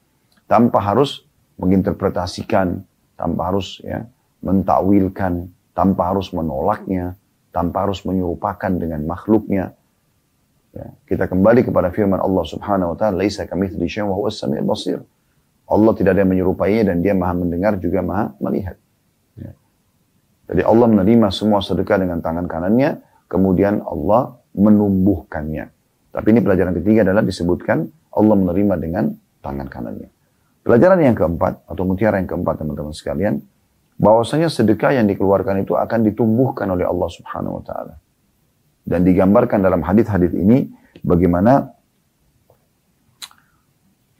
[0.46, 1.26] Tanpa harus
[1.58, 2.84] menginterpretasikan,
[3.16, 4.06] tanpa harus ya
[4.46, 7.18] mentakwilkan, tanpa harus menolaknya,
[7.50, 9.74] tanpa harus menyerupakan dengan makhluknya.
[10.70, 14.62] Ya, kita kembali kepada firman Allah Subhanahu wa taala, "Laisa kamitsli syai'un wa huwas samiul
[14.62, 15.02] basir."
[15.66, 18.78] Allah tidak ada yang menyerupainya dan dia maha mendengar juga maha melihat.
[19.34, 19.50] Ya.
[20.46, 25.64] Jadi Allah menerima semua sedekah dengan tangan kanannya, kemudian Allah menumbuhkannya.
[26.14, 29.04] Tapi ini pelajaran ketiga adalah disebutkan Allah menerima dengan
[29.42, 30.08] tangan kanannya.
[30.62, 33.42] Pelajaran yang keempat atau mutiara yang keempat teman-teman sekalian,
[33.96, 37.94] bahwasanya sedekah yang dikeluarkan itu akan ditumbuhkan oleh Allah Subhanahu wa taala.
[38.86, 40.70] Dan digambarkan dalam hadis-hadis ini
[41.02, 41.74] bagaimana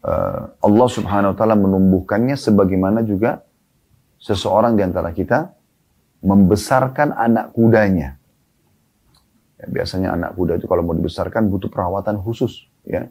[0.03, 3.45] uh, Allah Subhanahu wa taala menumbuhkannya sebagaimana juga
[4.19, 5.55] seseorang di antara kita
[6.25, 8.17] membesarkan anak kudanya.
[9.57, 13.09] Ya, biasanya anak kuda itu kalau mau dibesarkan butuh perawatan khusus, ya.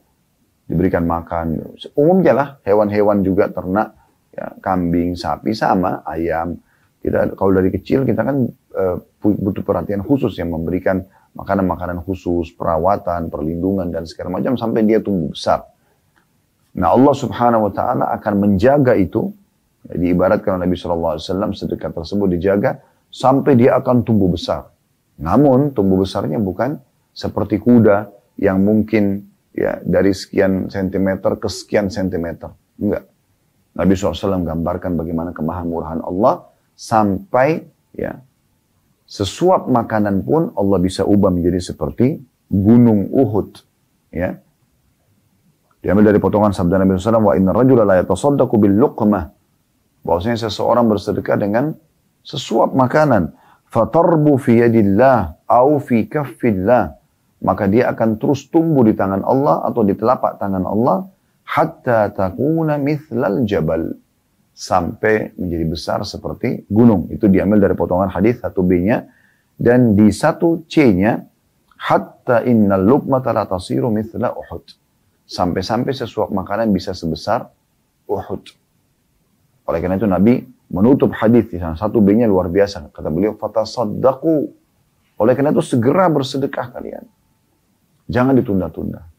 [0.65, 1.77] Diberikan makan.
[1.93, 3.93] Umumnya lah hewan-hewan juga ternak
[4.35, 6.59] ya, kambing, sapi sama, ayam.
[6.99, 8.43] Kita kalau dari kecil kita kan
[8.75, 14.99] uh, butuh perhatian khusus yang memberikan makanan-makanan khusus, perawatan, perlindungan dan segala macam sampai dia
[14.99, 15.63] tumbuh besar.
[16.75, 19.31] Nah Allah Subhanahu Wa Taala akan menjaga itu.
[19.85, 22.81] Ya, diibaratkan Nabi Shallallahu Alaihi Wasallam sedekah tersebut dijaga
[23.13, 24.73] sampai dia akan tumbuh besar.
[25.21, 26.81] Namun tumbuh besarnya bukan
[27.13, 28.09] seperti kuda
[28.41, 32.51] yang mungkin ya dari sekian sentimeter ke sekian sentimeter.
[32.75, 33.07] Enggak.
[33.75, 36.47] Nabi SAW gambarkan bagaimana kemahamurahan Allah
[36.79, 38.23] sampai ya
[39.03, 43.61] sesuap makanan pun Allah bisa ubah menjadi seperti gunung Uhud.
[44.15, 44.39] Ya.
[45.83, 49.29] Diambil dari potongan sabda Nabi SAW, wa inna rajula la yatasaddaqu bil luqmah.
[50.01, 51.77] Bahwasanya seseorang bersedekah dengan
[52.25, 53.37] sesuap makanan.
[53.69, 56.97] Fatarbu fi yadillah au fi kaffillah.
[57.45, 61.05] Maka dia akan terus tumbuh di tangan Allah atau di telapak tangan Allah
[61.45, 63.93] hatta takuna mithlal jabal
[64.55, 67.11] sampai menjadi besar seperti gunung.
[67.11, 69.05] Itu diambil dari potongan hadis satu B-nya
[69.55, 71.21] dan di satu C-nya
[71.75, 74.65] hatta innal luqmata la tasiru mithla Uhud.
[75.25, 77.49] Sampai-sampai sesuap makanan bisa sebesar
[78.07, 78.43] Uhud.
[79.65, 82.89] Oleh karena itu Nabi menutup hadis di sana satu B-nya luar biasa.
[82.89, 84.37] Kata beliau fatasaddaqu.
[85.15, 87.05] Oleh karena itu segera bersedekah kalian.
[88.05, 89.14] Jangan ditunda-tunda.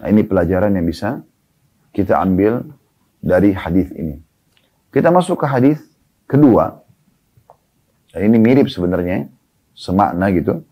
[0.00, 1.20] Nah, ini pelajaran yang bisa
[1.92, 2.64] kita ambil
[3.20, 4.16] dari hadis ini.
[4.88, 5.78] Kita masuk ke hadis
[6.24, 6.80] kedua.
[8.10, 9.28] Dan ini mirip sebenarnya,
[9.76, 10.64] semakna gitu.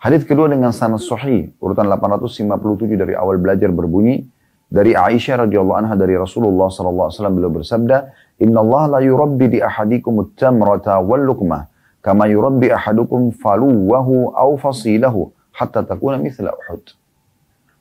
[0.00, 4.24] Hadis kedua dengan sanad sahih, urutan 857 dari awal belajar berbunyi
[4.70, 7.96] dari Aisyah radhiyallahu anha dari Rasulullah sallallahu alaihi wasallam beliau bersabda,
[8.40, 11.68] "Inna Allah la yurabbi di ahadikum at-tamrata wal luqmah
[12.00, 16.99] kama yurabbi ahadukum faluwahu aw fasilahu hatta takuna mithla Uhud."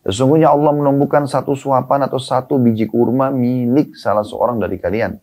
[0.10, 5.22] Sesungguhnya Allah menumbuhkan satu suapan atau satu biji kurma milik salah seorang dari kalian.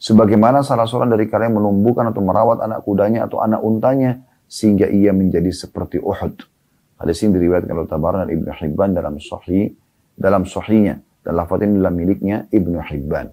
[0.00, 5.12] Sebagaimana salah seorang dari kalian menumbuhkan atau merawat anak kudanya atau anak untanya sehingga ia
[5.12, 6.48] menjadi seperti Uhud.
[6.96, 9.76] Hadis ini diriwayatkan oleh Tabaran dan Ibnu Hibban dalam sahih
[10.16, 13.28] dalam sahihnya dan lafaz ini dalam miliknya Ibnu Hibban.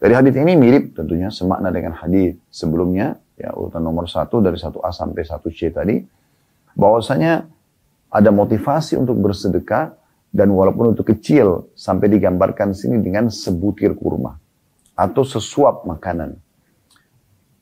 [0.00, 4.80] Dari hadis ini mirip tentunya semakna dengan hadis sebelumnya, ya urutan nomor satu dari satu
[4.80, 6.00] A sampai satu C tadi,
[6.72, 7.44] bahwasanya
[8.14, 9.90] ada motivasi untuk bersedekah
[10.30, 14.38] dan walaupun untuk kecil sampai digambarkan sini dengan sebutir kurma
[14.94, 16.38] atau sesuap makanan.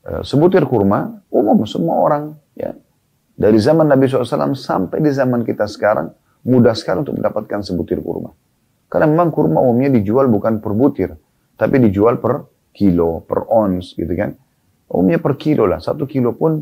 [0.05, 2.77] Eh, sebutir kurma umum semua orang ya
[3.33, 6.13] dari zaman Nabi SAW sampai di zaman kita sekarang
[6.45, 8.29] mudah sekali untuk mendapatkan sebutir kurma.
[8.85, 11.17] Karena memang kurma umumnya dijual bukan per butir,
[11.57, 14.37] tapi dijual per kilo, per ons gitu kan.
[14.93, 16.61] Umumnya per kilo lah, satu kilo pun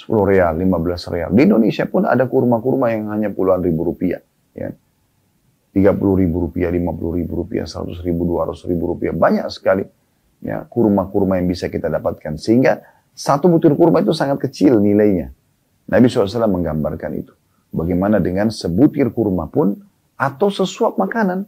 [0.00, 1.28] 10 real, 15 real.
[1.36, 4.24] Di Indonesia pun ada kurma-kurma yang hanya puluhan ribu rupiah.
[4.56, 4.72] Ya.
[5.76, 9.12] 30 ribu rupiah, 50 ribu rupiah, 100 ribu, 200 ribu rupiah.
[9.12, 9.84] Banyak sekali
[10.40, 12.40] ya kurma-kurma yang bisa kita dapatkan.
[12.40, 12.80] Sehingga
[13.12, 15.36] satu butir kurma itu sangat kecil nilainya.
[15.92, 17.36] Nabi SAW menggambarkan itu.
[17.70, 19.76] Bagaimana dengan sebutir kurma pun
[20.16, 21.44] atau sesuap makanan.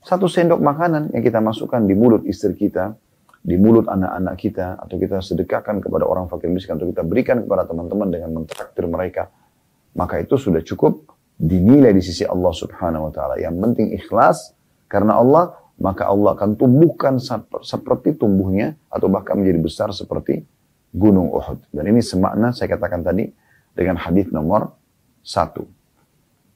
[0.00, 2.96] Satu sendok makanan yang kita masukkan di mulut istri kita,
[3.40, 7.64] di mulut anak-anak kita, atau kita sedekahkan kepada orang fakir miskin, atau kita berikan kepada
[7.64, 9.32] teman-teman dengan mentraktir mereka,
[9.96, 11.08] maka itu sudah cukup
[11.40, 13.40] dinilai di sisi Allah subhanahu wa ta'ala.
[13.40, 14.52] Yang penting ikhlas,
[14.92, 17.16] karena Allah, maka Allah akan tumbuhkan
[17.64, 20.44] seperti tumbuhnya, atau bahkan menjadi besar seperti
[20.92, 21.64] gunung Uhud.
[21.72, 23.24] Dan ini semakna saya katakan tadi
[23.72, 24.74] dengan hadis nomor
[25.24, 25.64] satu.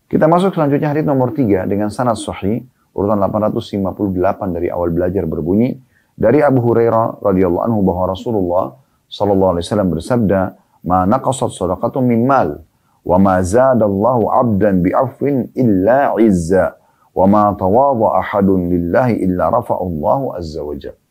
[0.04, 2.60] Kita masuk selanjutnya hadis nomor tiga dengan sanad sahih
[2.92, 5.80] urutan 858 dari awal belajar berbunyi
[6.14, 8.64] dari Abu Hurairah radhiyallahu anhu bahwa Rasulullah
[9.10, 10.40] sallallahu alaihi wasallam bersabda,
[10.86, 12.62] "Ma naqasat shadaqatun min mal
[13.02, 16.78] wa ma zadallahu 'abdan bi'afwin illa 'izza
[17.14, 21.02] wa ma tawadha ahadun lillahi illa rafa'allahu azza wa jalla."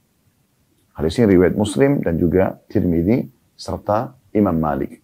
[0.93, 3.25] Hadis ini riwayat Muslim dan juga Tirmidzi
[3.57, 5.01] serta Imam Malik.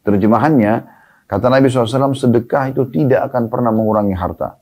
[0.00, 0.86] Terjemahannya,
[1.28, 4.56] kata Nabi SAW, sedekah itu tidak akan pernah mengurangi harta.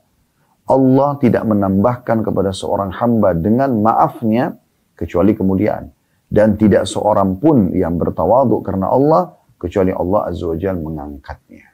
[0.65, 4.57] Allah tidak menambahkan kepada seorang hamba dengan maafnya
[4.97, 5.93] kecuali kemuliaan.
[6.25, 11.67] Dan tidak seorang pun yang bertawaduk karena Allah kecuali Allah Azza wa mengangkatnya.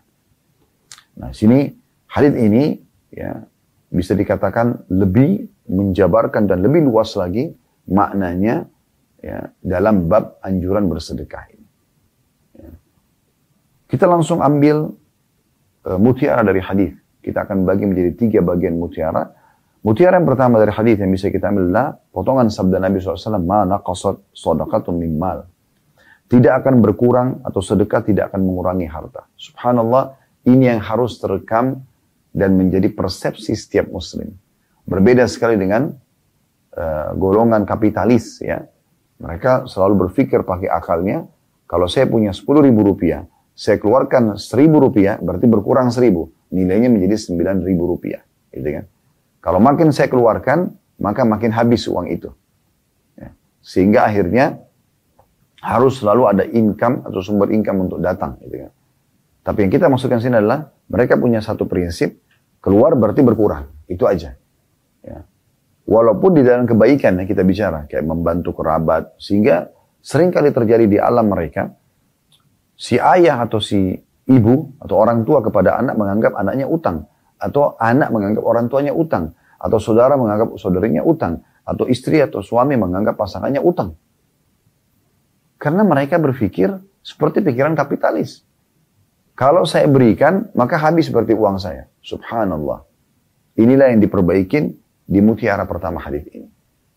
[1.24, 1.72] Nah sini
[2.12, 2.76] hadis ini
[3.16, 3.42] ya
[3.92, 7.52] bisa dikatakan lebih menjabarkan dan lebih luas lagi
[7.88, 8.68] maknanya
[9.24, 11.68] ya dalam bab anjuran bersedekah ini.
[12.60, 12.72] Ya.
[13.88, 14.92] Kita langsung ambil
[15.88, 19.30] uh, mutiara dari hadis kita akan bagi menjadi tiga bagian mutiara.
[19.82, 23.66] Mutiara yang pertama dari hadis yang bisa kita ambil adalah potongan sabda Nabi SAW, ma
[23.66, 25.46] naqasat sadaqatun min mal.
[26.30, 29.26] Tidak akan berkurang atau sedekah tidak akan mengurangi harta.
[29.38, 30.18] Subhanallah,
[30.50, 31.82] ini yang harus terekam
[32.34, 34.34] dan menjadi persepsi setiap muslim.
[34.86, 35.92] Berbeda sekali dengan
[36.78, 38.64] uh, golongan kapitalis ya.
[39.22, 41.30] Mereka selalu berpikir pakai akalnya,
[41.70, 47.16] kalau saya punya 10 ribu rupiah, saya keluarkan 1000 rupiah, berarti berkurang 1000 nilainya menjadi
[47.18, 48.22] 9 ribu rupiah.
[48.52, 48.86] Gitu kan?
[49.42, 52.30] Kalau makin saya keluarkan, maka makin habis uang itu.
[53.18, 53.34] Ya.
[53.64, 54.62] Sehingga akhirnya
[55.64, 58.38] harus selalu ada income atau sumber income untuk datang.
[58.44, 58.72] Gitu kan?
[59.42, 62.22] Tapi yang kita maksudkan sini adalah mereka punya satu prinsip,
[62.62, 63.72] keluar berarti berkurang.
[63.90, 64.38] Itu aja.
[65.02, 65.26] Ya.
[65.90, 71.02] Walaupun di dalam kebaikan yang kita bicara, kayak membantu kerabat, sehingga sering kali terjadi di
[71.02, 71.74] alam mereka,
[72.78, 73.98] si ayah atau si
[74.32, 79.36] ibu atau orang tua kepada anak menganggap anaknya utang atau anak menganggap orang tuanya utang
[79.60, 83.94] atau saudara menganggap saudarinya utang atau istri atau suami menganggap pasangannya utang.
[85.62, 86.74] Karena mereka berpikir
[87.06, 88.41] seperti pikiran kapitalis.
[89.38, 91.89] Kalau saya berikan, maka habis seperti uang saya.
[92.02, 92.86] Subhanallah.
[93.58, 94.74] Inilah yang diperbaikin
[95.06, 96.50] di mutiara pertama hadis ini.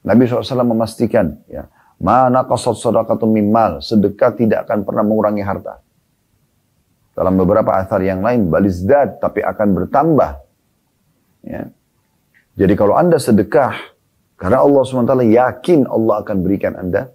[0.05, 2.77] Nabi SAW memastikan, ya, mana kasat
[3.49, 5.81] mal, sedekah tidak akan pernah mengurangi harta.
[7.15, 10.31] Dalam beberapa asar yang lain, balizdad, tapi akan bertambah.
[11.47, 11.71] Ya.
[12.59, 13.95] Jadi kalau anda sedekah,
[14.35, 17.15] karena Allah SWT yakin Allah akan berikan anda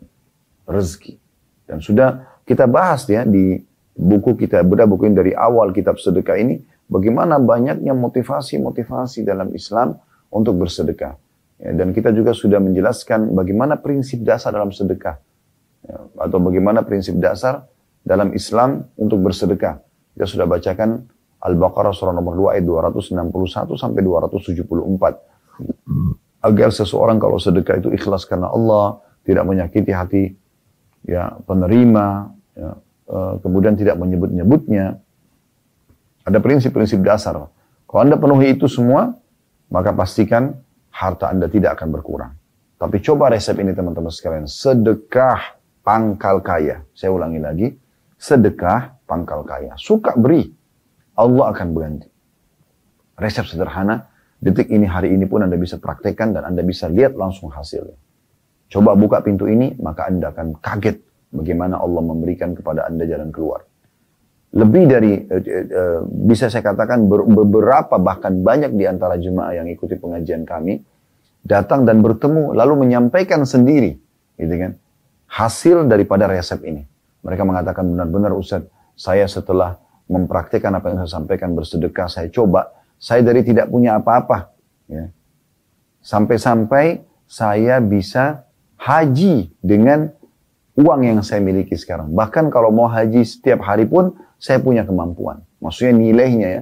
[0.64, 1.20] rezeki.
[1.68, 3.60] Dan sudah kita bahas ya di
[3.94, 10.00] buku kita, beda buku ini dari awal kitab sedekah ini, bagaimana banyaknya motivasi-motivasi dalam Islam
[10.32, 11.20] untuk bersedekah.
[11.60, 15.20] Ya, dan kita juga sudah menjelaskan bagaimana prinsip dasar dalam sedekah.
[15.84, 17.68] Ya, atau bagaimana prinsip dasar
[18.08, 19.89] dalam Islam untuk bersedekah.
[20.20, 21.00] Kita sudah bacakan
[21.40, 26.44] Al-Baqarah surah nomor 2 ayat 261 sampai 274.
[26.44, 30.36] Agar seseorang kalau sedekah itu ikhlas karena Allah, tidak menyakiti hati
[31.08, 32.76] ya penerima, ya,
[33.08, 35.00] uh, kemudian tidak menyebut-nyebutnya.
[36.28, 37.40] Ada prinsip-prinsip dasar.
[37.88, 39.16] Kalau Anda penuhi itu semua,
[39.72, 40.52] maka pastikan
[40.92, 42.36] harta Anda tidak akan berkurang.
[42.76, 44.52] Tapi coba resep ini teman-teman sekalian.
[44.52, 46.84] Sedekah pangkal kaya.
[46.92, 47.72] Saya ulangi lagi.
[48.20, 49.74] Sedekah pangkal kaya.
[49.82, 50.46] Suka beri,
[51.18, 52.10] Allah akan berganti.
[53.18, 54.06] Resep sederhana,
[54.38, 57.98] detik ini hari ini pun Anda bisa praktekkan dan Anda bisa lihat langsung hasilnya.
[58.70, 61.02] Coba buka pintu ini, maka Anda akan kaget
[61.34, 63.66] bagaimana Allah memberikan kepada Anda jalan keluar.
[64.50, 69.98] Lebih dari, eh, eh, bisa saya katakan beberapa bahkan banyak di antara jemaah yang ikuti
[69.98, 70.82] pengajian kami,
[71.46, 73.98] datang dan bertemu lalu menyampaikan sendiri,
[74.38, 74.72] gitu kan,
[75.30, 76.82] hasil daripada resep ini.
[77.22, 78.66] Mereka mengatakan benar-benar Ustaz,
[79.00, 79.80] saya setelah
[80.12, 84.52] mempraktikkan apa yang saya sampaikan bersedekah, saya coba, saya dari tidak punya apa-apa,
[84.92, 85.08] ya.
[86.04, 88.44] Sampai-sampai saya bisa
[88.76, 90.12] haji dengan
[90.76, 92.12] uang yang saya miliki sekarang.
[92.12, 95.44] Bahkan kalau mau haji setiap hari pun saya punya kemampuan.
[95.60, 96.62] Maksudnya nilainya ya.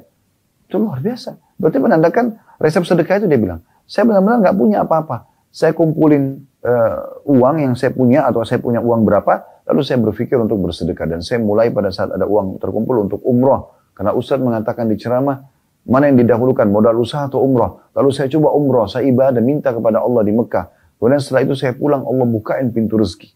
[0.65, 1.37] Itu luar biasa.
[1.57, 5.29] Berarti menandakan resep sedekah itu dia bilang, saya benar-benar nggak punya apa-apa.
[5.53, 10.39] Saya kumpulin uh, uang yang saya punya atau saya punya uang berapa, lalu saya berpikir
[10.39, 11.05] untuk bersedekah.
[11.05, 13.75] Dan saya mulai pada saat ada uang terkumpul untuk umroh.
[13.91, 15.43] Karena Ustadz mengatakan di ceramah,
[15.87, 17.83] mana yang didahulukan, modal usaha atau umroh.
[17.91, 20.71] Lalu saya coba umroh, saya ibadah, minta kepada Allah di Mekah.
[20.99, 23.29] Kemudian setelah itu saya pulang, Allah bukain pintu rezeki.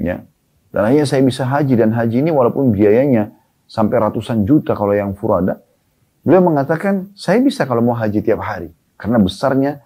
[0.00, 0.24] Ya.
[0.72, 3.36] Dan akhirnya saya bisa haji dan haji ini walaupun biayanya
[3.68, 5.60] sampai ratusan juta kalau yang furada.
[6.24, 8.72] Beliau mengatakan, saya bisa kalau mau haji tiap hari.
[8.96, 9.82] Karena besarnya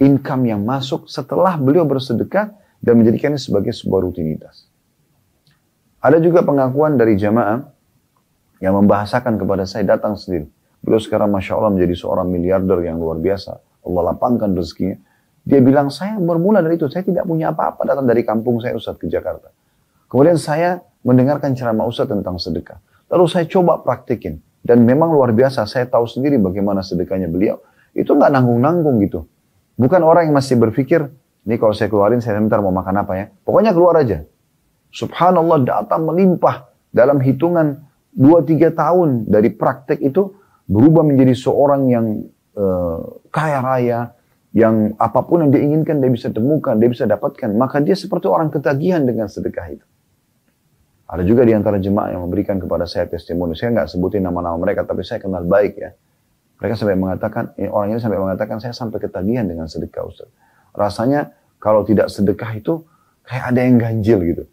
[0.00, 4.71] income yang masuk setelah beliau bersedekah dan menjadikannya sebagai sebuah rutinitas.
[6.02, 7.62] Ada juga pengakuan dari jamaah
[8.58, 10.50] yang membahasakan kepada saya datang sendiri.
[10.82, 13.54] Beliau sekarang Masya Allah menjadi seorang miliarder yang luar biasa.
[13.86, 14.98] Allah lapangkan rezekinya.
[15.46, 18.98] Dia bilang, saya bermula dari itu, saya tidak punya apa-apa datang dari kampung saya Ustaz
[18.98, 19.54] ke Jakarta.
[20.10, 22.82] Kemudian saya mendengarkan ceramah Ustaz tentang sedekah.
[23.10, 24.42] Lalu saya coba praktikin.
[24.62, 27.58] Dan memang luar biasa, saya tahu sendiri bagaimana sedekahnya beliau.
[27.94, 29.26] Itu nggak nanggung-nanggung gitu.
[29.78, 31.10] Bukan orang yang masih berpikir,
[31.42, 33.26] ini kalau saya keluarin, saya sebentar mau makan apa ya.
[33.42, 34.22] Pokoknya keluar aja.
[34.92, 37.80] Subhanallah datang melimpah dalam hitungan
[38.12, 40.36] 2-3 tahun dari praktek itu
[40.68, 42.06] berubah menjadi seorang yang
[42.54, 43.00] uh,
[43.32, 44.00] kaya raya,
[44.52, 47.48] yang apa pun yang dia inginkan dia bisa temukan, dia bisa dapatkan.
[47.56, 49.86] Maka dia seperti orang ketagihan dengan sedekah itu.
[51.08, 53.52] Ada juga di antara jemaah yang memberikan kepada saya testimoni.
[53.52, 55.92] Saya nggak sebutin nama-nama mereka, tapi saya kenal baik ya.
[56.60, 60.28] Mereka sampai mengatakan, eh, orang ini sampai mengatakan, saya sampai ketagihan dengan sedekah Ustaz.
[60.72, 62.80] Rasanya kalau tidak sedekah itu
[63.28, 64.44] kayak ada yang ganjil gitu.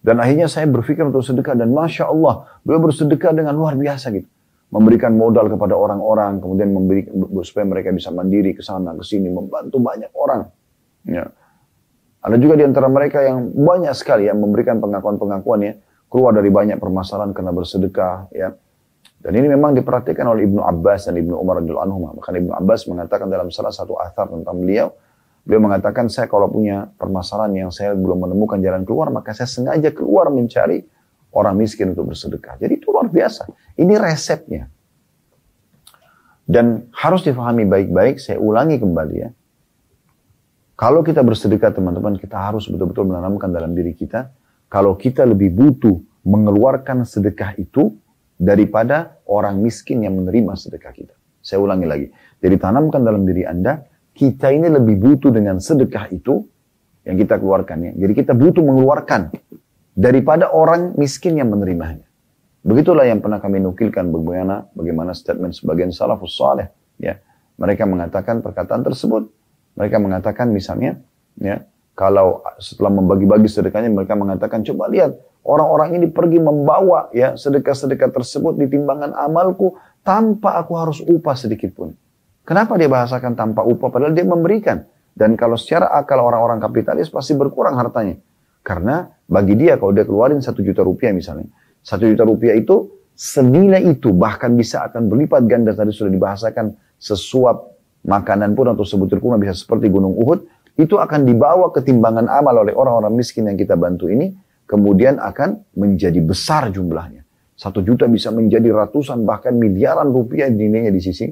[0.00, 4.28] Dan akhirnya saya berpikir untuk sedekah dan Masya Allah, beliau bersedekah dengan luar biasa gitu
[4.70, 7.02] memberikan modal kepada orang-orang, kemudian memberi
[7.42, 10.46] supaya mereka bisa mandiri ke sana ke sini, membantu banyak orang.
[11.02, 11.26] Ya.
[12.22, 15.72] Ada juga di antara mereka yang banyak sekali yang memberikan pengakuan-pengakuan ya,
[16.06, 18.54] keluar dari banyak permasalahan karena bersedekah ya.
[19.20, 21.98] Dan ini memang diperhatikan oleh Ibnu Abbas dan Ibnu Umar radhiyallahu anhu.
[22.22, 24.94] Bahkan Ibnu Abbas mengatakan dalam salah satu athar tentang beliau,
[25.44, 29.90] beliau mengatakan saya kalau punya permasalahan yang saya belum menemukan jalan keluar, maka saya sengaja
[29.90, 30.84] keluar mencari
[31.34, 32.58] orang miskin untuk bersedekah.
[32.58, 33.48] Jadi itu luar biasa.
[33.78, 34.66] Ini resepnya.
[36.50, 39.30] Dan harus difahami baik-baik, saya ulangi kembali ya.
[40.74, 44.32] Kalau kita bersedekah teman-teman, kita harus betul-betul menanamkan dalam diri kita,
[44.66, 47.94] kalau kita lebih butuh mengeluarkan sedekah itu
[48.34, 51.14] daripada orang miskin yang menerima sedekah kita.
[51.44, 52.06] Saya ulangi lagi.
[52.40, 56.44] Jadi tanamkan dalam diri Anda, kita ini lebih butuh dengan sedekah itu
[57.06, 57.92] yang kita keluarkan ya.
[58.06, 59.32] Jadi kita butuh mengeluarkan
[59.96, 62.06] daripada orang miskin yang menerimanya.
[62.60, 66.68] Begitulah yang pernah kami nukilkan bagaimana bagaimana statement sebagian salafus saleh
[67.00, 67.16] ya.
[67.56, 69.28] Mereka mengatakan perkataan tersebut.
[69.76, 71.00] Mereka mengatakan misalnya
[71.40, 71.64] ya,
[71.96, 78.56] kalau setelah membagi-bagi sedekahnya mereka mengatakan coba lihat orang-orang ini pergi membawa ya sedekah-sedekah tersebut
[78.56, 81.92] di timbangan amalku tanpa aku harus upah sedikit pun.
[82.44, 84.82] Kenapa dia bahasakan tanpa upah padahal dia memberikan?
[85.14, 88.16] Dan kalau secara akal orang-orang kapitalis pasti berkurang hartanya.
[88.60, 91.48] Karena bagi dia kalau dia keluarin satu juta rupiah misalnya,
[91.80, 97.76] satu juta rupiah itu senilai itu bahkan bisa akan berlipat ganda tadi sudah dibahasakan sesuap
[98.08, 100.48] makanan pun atau sebutir kurma bisa seperti gunung Uhud
[100.80, 104.32] itu akan dibawa ke timbangan amal oleh orang-orang miskin yang kita bantu ini
[104.64, 107.20] kemudian akan menjadi besar jumlahnya
[107.60, 111.28] satu juta bisa menjadi ratusan bahkan miliaran rupiah nilainya di sisi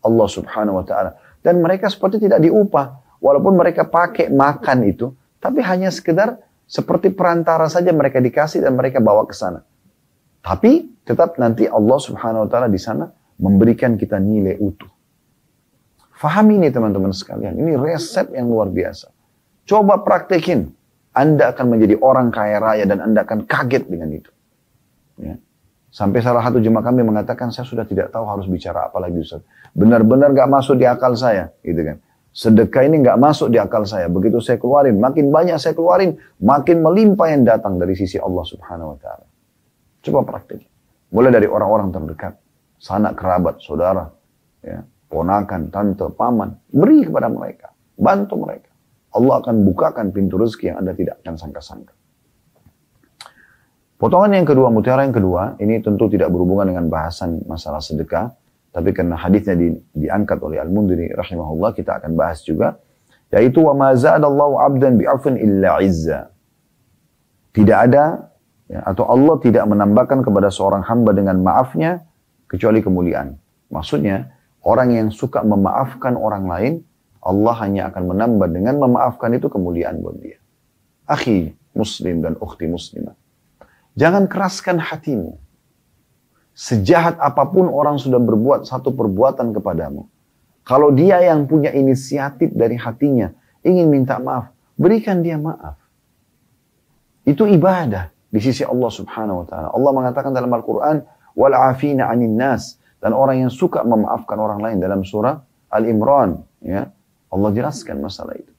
[0.00, 5.64] Allah subhanahu wa ta'ala dan mereka seperti tidak diupah walaupun mereka pakai makan itu tapi
[5.64, 6.36] hanya sekedar
[6.70, 9.66] seperti perantara saja mereka dikasih dan mereka bawa ke sana.
[10.40, 13.10] Tapi tetap nanti Allah subhanahu wa ta'ala di sana
[13.42, 14.88] memberikan kita nilai utuh.
[16.14, 17.56] Fahami ini teman-teman sekalian.
[17.56, 19.10] Ini resep yang luar biasa.
[19.64, 20.70] Coba praktekin.
[21.10, 24.30] Anda akan menjadi orang kaya raya dan Anda akan kaget dengan itu.
[25.18, 25.34] Ya.
[25.90, 29.42] Sampai salah satu jemaah kami mengatakan, saya sudah tidak tahu harus bicara apa lagi Ustaz.
[29.74, 31.50] Benar-benar gak masuk di akal saya.
[31.66, 31.98] Gitu kan.
[32.30, 34.06] Sedekah ini nggak masuk di akal saya.
[34.06, 38.94] Begitu saya keluarin, makin banyak saya keluarin, makin melimpah yang datang dari sisi Allah Subhanahu
[38.94, 39.26] wa taala.
[39.98, 40.62] Coba praktik.
[41.10, 42.38] Mulai dari orang-orang terdekat,
[42.78, 44.06] sanak kerabat, saudara,
[44.62, 44.78] ya,
[45.10, 48.70] ponakan, tante, paman, beri kepada mereka, bantu mereka.
[49.10, 51.94] Allah akan bukakan pintu rezeki yang Anda tidak akan sangka-sangka.
[54.00, 58.32] Potongan yang kedua, mutiara yang kedua, ini tentu tidak berhubungan dengan bahasan masalah sedekah,
[58.72, 62.80] tapi karena hadisnya di, diangkat oleh Al-Mundiri rahimahullah, kita akan bahas juga,
[63.28, 66.32] yaitu wa ma za'adallahu 'abdan bi'afin illa 'izza.
[67.52, 68.32] Tidak ada
[68.72, 72.00] ya, atau Allah tidak menambahkan kepada seorang hamba dengan maafnya
[72.48, 73.36] kecuali kemuliaan.
[73.68, 74.32] Maksudnya,
[74.64, 76.72] orang yang suka memaafkan orang lain,
[77.20, 80.40] Allah hanya akan menambah dengan memaafkan itu kemuliaan buat dia.
[81.04, 83.12] Akhi muslim dan ukhti muslimah.
[83.98, 85.38] Jangan keraskan hatimu.
[86.54, 90.04] Sejahat apa pun orang sudah berbuat satu perbuatan kepadamu.
[90.66, 93.32] Kalau dia yang punya inisiatif dari hatinya,
[93.64, 95.80] ingin minta maaf, berikan dia maaf.
[97.24, 99.68] Itu ibadah di sisi Allah subhanahu wa ta'ala.
[99.74, 101.02] Allah mengatakan dalam Al-Quran,
[101.34, 102.78] wal afina anin nas.
[103.00, 105.40] Dan orang yang suka memaafkan orang lain dalam surah
[105.72, 106.44] Al-Imran.
[106.60, 106.92] Ya,
[107.32, 108.52] Allah jelaskan masalah itu.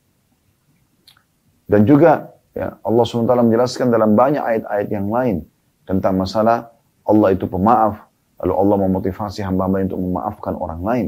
[1.69, 5.47] Dan juga Ya, Allah SWT menjelaskan dalam banyak ayat-ayat yang lain
[5.87, 6.75] tentang masalah
[7.07, 8.11] Allah itu pemaaf.
[8.43, 11.07] Lalu Allah memotivasi hamba-hamba untuk memaafkan orang lain.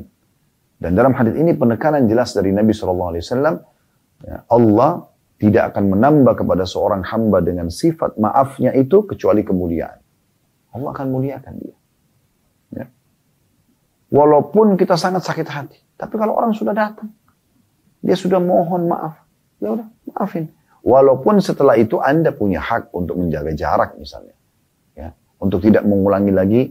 [0.80, 3.20] Dan dalam hadis ini penekanan jelas dari Nabi SAW,
[4.24, 4.92] ya, Allah
[5.42, 10.00] tidak akan menambah kepada seorang hamba dengan sifat maafnya itu kecuali kemuliaan.
[10.72, 11.76] Allah akan muliakan dia.
[12.72, 12.86] Ya.
[14.14, 15.80] Walaupun kita sangat sakit hati.
[16.00, 17.12] Tapi kalau orang sudah datang,
[18.00, 19.20] dia sudah mohon maaf.
[19.60, 20.52] Ya udah, maafin.
[20.84, 24.36] Walaupun setelah itu Anda punya hak untuk menjaga jarak misalnya.
[24.94, 26.62] Ya, untuk tidak mengulangi lagi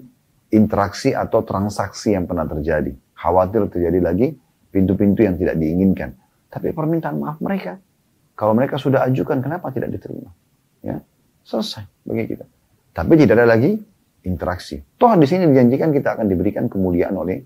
[0.53, 2.93] interaksi atau transaksi yang pernah terjadi.
[3.17, 4.37] Khawatir terjadi lagi
[4.69, 6.13] pintu-pintu yang tidak diinginkan.
[6.53, 7.81] Tapi permintaan maaf mereka,
[8.37, 10.29] kalau mereka sudah ajukan, kenapa tidak diterima?
[10.85, 11.01] Ya,
[11.45, 12.45] selesai bagi kita.
[12.93, 13.81] Tapi tidak ada lagi
[14.29, 14.81] interaksi.
[15.01, 17.41] Toh di sini dijanjikan kita akan diberikan kemuliaan oleh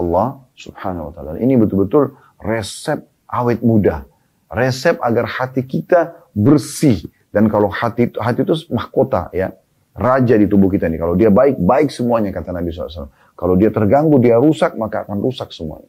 [0.00, 1.30] Allah Subhanahu wa taala.
[1.38, 2.98] Ini betul-betul resep
[3.30, 4.02] awet muda
[4.50, 7.06] resep agar hati kita bersih.
[7.30, 9.54] Dan kalau hati hati itu mahkota ya,
[9.94, 10.98] raja di tubuh kita ini.
[10.98, 13.14] Kalau dia baik, baik semuanya kata Nabi SAW.
[13.38, 15.88] Kalau dia terganggu, dia rusak, maka akan rusak semuanya.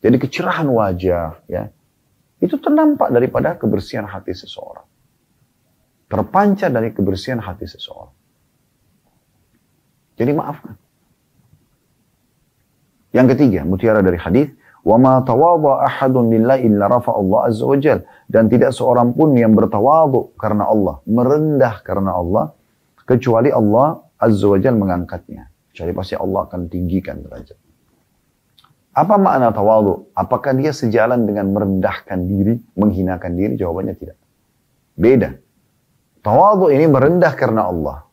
[0.00, 1.68] Jadi kecerahan wajah ya,
[2.38, 4.86] itu ternampak daripada kebersihan hati seseorang.
[6.06, 8.14] Terpancar dari kebersihan hati seseorang.
[10.14, 10.78] Jadi maafkan.
[13.14, 14.50] Yang ketiga, mutiara dari hadis,
[14.84, 17.76] Wa ma tawadha ahadun lillahi illa rafa Allah azza wa
[18.28, 22.52] Dan tidak seorang pun yang bertawadhu karena Allah, merendah karena Allah,
[23.08, 25.48] kecuali Allah azza wa mengangkatnya.
[25.72, 27.58] Kecuali pasti Allah akan tinggikan derajat.
[28.94, 30.14] Apa makna tawadhu?
[30.14, 33.58] Apakah dia sejalan dengan merendahkan diri, menghinakan diri?
[33.58, 34.16] Jawabannya tidak.
[34.94, 35.34] Beda.
[36.22, 38.06] Tawadhu ini merendah karena Allah.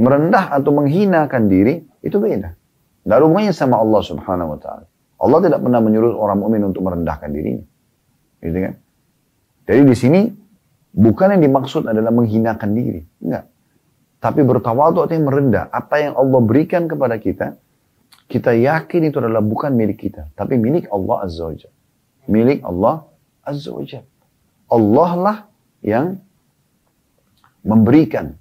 [0.00, 2.56] Merendah atau menghinakan diri, itu beda.
[3.04, 4.89] Tidak ada sama Allah subhanahu wa ta'ala.
[5.20, 7.66] Allah tidak pernah menyuruh orang mukmin untuk merendahkan dirinya.
[8.40, 8.74] Gitu kan?
[9.68, 10.20] Jadi di sini
[10.96, 13.44] bukan yang dimaksud adalah menghinakan diri, enggak.
[14.20, 15.64] Tapi bertawadu artinya merendah.
[15.72, 17.56] Apa yang Allah berikan kepada kita,
[18.28, 21.56] kita yakin itu adalah bukan milik kita, tapi milik Allah Azza wa
[22.28, 23.08] Milik Allah
[23.44, 23.84] Azza wa
[24.70, 25.38] Allah lah
[25.80, 26.20] yang
[27.64, 28.36] memberikan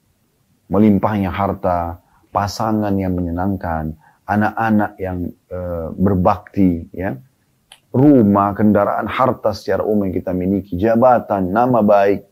[0.69, 1.99] melimpahnya harta,
[2.29, 3.97] pasangan yang menyenangkan,
[4.29, 5.59] anak-anak yang e,
[5.97, 7.17] berbakti, ya,
[7.89, 12.29] rumah, kendaraan, harta secara umum yang kita miliki, jabatan, nama baik,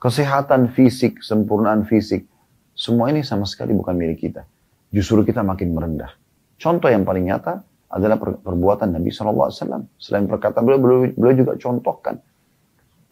[0.00, 2.24] kesehatan fisik, sempurnaan fisik,
[2.72, 4.48] semua ini sama sekali bukan milik kita.
[4.88, 6.16] Justru kita makin merendah.
[6.56, 7.60] Contoh yang paling nyata
[7.92, 9.52] adalah perbuatan Nabi SAW.
[10.00, 12.18] Selain perkataan beliau, beliau, beliau juga contohkan.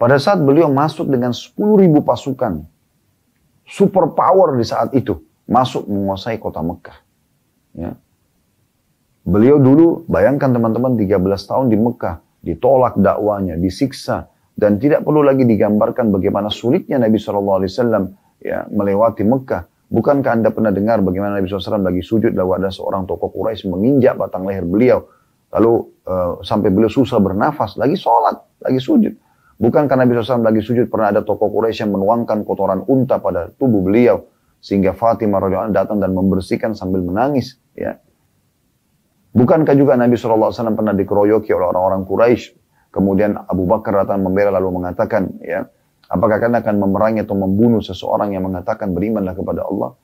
[0.01, 2.65] Pada saat beliau masuk dengan 10 ribu pasukan,
[3.63, 6.99] super power di saat itu, masuk menguasai kota Mekah.
[7.73, 7.95] Ya,
[9.23, 14.27] Beliau dulu, bayangkan teman-teman 13 tahun di Mekah, ditolak dakwanya, disiksa,
[14.59, 17.63] dan tidak perlu lagi digambarkan bagaimana sulitnya Nabi SAW
[18.43, 19.71] ya, melewati Mekah.
[19.93, 24.17] Bukankah Anda pernah dengar bagaimana Nabi SAW lagi sujud lalu ada seorang tokoh Quraisy menginjak
[24.17, 25.05] batang leher beliau.
[25.53, 25.73] Lalu
[26.09, 29.13] uh, sampai beliau susah bernafas, lagi sholat, lagi sujud.
[29.61, 33.85] Bukankah Nabi SAW lagi sujud pernah ada tokoh Quraisy yang menuangkan kotoran unta pada tubuh
[33.85, 34.27] beliau.
[34.59, 37.61] Sehingga Fatimah radhiyallahu datang dan membersihkan sambil menangis.
[37.77, 38.01] Ya.
[39.33, 42.53] Bukankah juga Nabi SAW pernah dikeroyoki oleh orang-orang Quraisy?
[42.93, 45.65] Kemudian Abu Bakar datang membela lalu mengatakan, ya,
[46.13, 49.97] apakah kalian akan memerangi atau membunuh seseorang yang mengatakan berimanlah kepada Allah?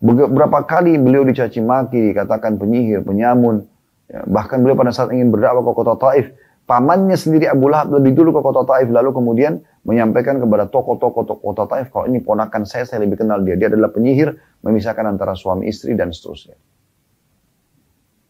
[0.00, 3.68] Beberapa kali beliau dicaci maki, dikatakan penyihir, penyamun.
[4.08, 6.32] Ya, bahkan beliau pada saat ingin berdakwah ke kota Taif,
[6.64, 11.68] pamannya sendiri Abu Lahab lebih dulu ke kota Taif, lalu kemudian menyampaikan kepada tokoh-tokoh kota
[11.68, 13.60] Taif, kalau ini ponakan saya, saya lebih kenal dia.
[13.60, 16.56] Dia adalah penyihir, memisahkan antara suami istri dan seterusnya.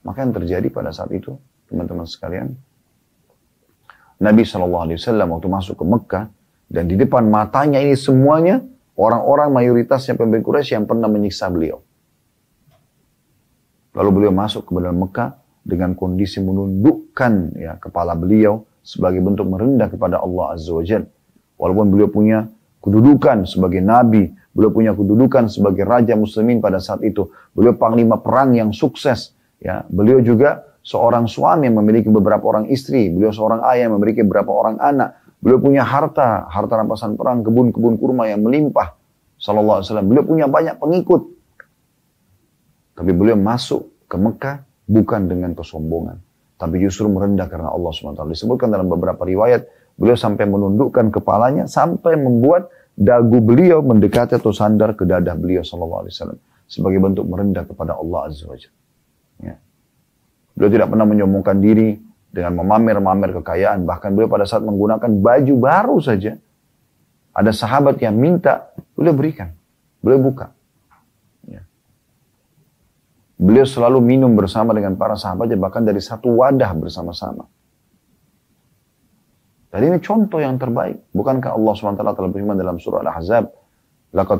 [0.00, 1.36] Maka yang terjadi pada saat itu,
[1.68, 2.56] teman-teman sekalian,
[4.20, 6.24] Nabi SAW waktu masuk ke Mekah
[6.68, 8.60] dan di depan matanya ini semuanya
[9.00, 11.80] orang-orang mayoritasnya pemimpin Quraisy yang pernah menyiksa beliau.
[13.96, 19.88] Lalu beliau masuk ke dalam Mekah dengan kondisi menundukkan ya kepala beliau sebagai bentuk merendah
[19.88, 20.84] kepada Allah Azza wa.
[21.60, 22.48] Walaupun beliau punya
[22.80, 27.28] kedudukan sebagai nabi, beliau punya kedudukan sebagai raja muslimin pada saat itu.
[27.52, 29.86] Beliau panglima perang yang sukses, ya.
[29.86, 34.50] Beliau juga seorang suami yang memiliki beberapa orang istri, beliau seorang ayah yang memiliki beberapa
[34.50, 35.20] orang anak.
[35.40, 38.92] Beliau punya harta, harta rampasan perang, kebun-kebun kurma yang melimpah.
[39.40, 40.08] Sallallahu alaihi wasallam.
[40.12, 41.22] Beliau punya banyak pengikut.
[42.92, 46.20] Tapi beliau masuk ke Mekah bukan dengan kesombongan.
[46.60, 48.20] Tapi justru merendah karena Allah SWT.
[48.28, 49.64] Disebutkan dalam beberapa riwayat,
[50.00, 56.08] Beliau sampai menundukkan kepalanya sampai membuat dagu beliau mendekati atau sandar ke dadah beliau sallallahu
[56.08, 58.79] alaihi wasallam sebagai bentuk merendah kepada Allah azza wajalla.
[59.40, 59.56] Ya.
[60.54, 61.96] Beliau tidak pernah menyombongkan diri
[62.30, 66.38] dengan memamer-mamer kekayaan, bahkan beliau pada saat menggunakan baju baru saja
[67.30, 69.54] ada sahabat yang minta, beliau berikan,
[70.02, 70.50] beliau buka.
[71.46, 71.62] Ya.
[73.38, 77.46] Beliau selalu minum bersama dengan para sahabatnya, bahkan dari satu wadah bersama-sama.
[79.70, 80.98] Dan ini contoh yang terbaik.
[81.14, 83.54] Bukankah Allah SWT telah berfirman dalam surah Al-Ahzab,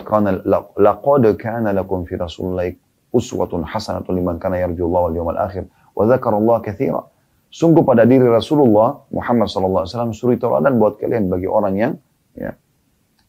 [0.03, 0.43] kana
[0.75, 6.61] laqad kana lakum fi Rasulillahi uswatun hasanatun liman kana yarjullaha wal yawmal akhir wa dzakarallaha
[6.63, 7.03] katsira.
[7.51, 11.93] Sungguh pada diri Rasulullah Muhammad sallallahu alaihi wasallam suri tauladan buat kalian bagi orang yang
[12.39, 12.55] ya,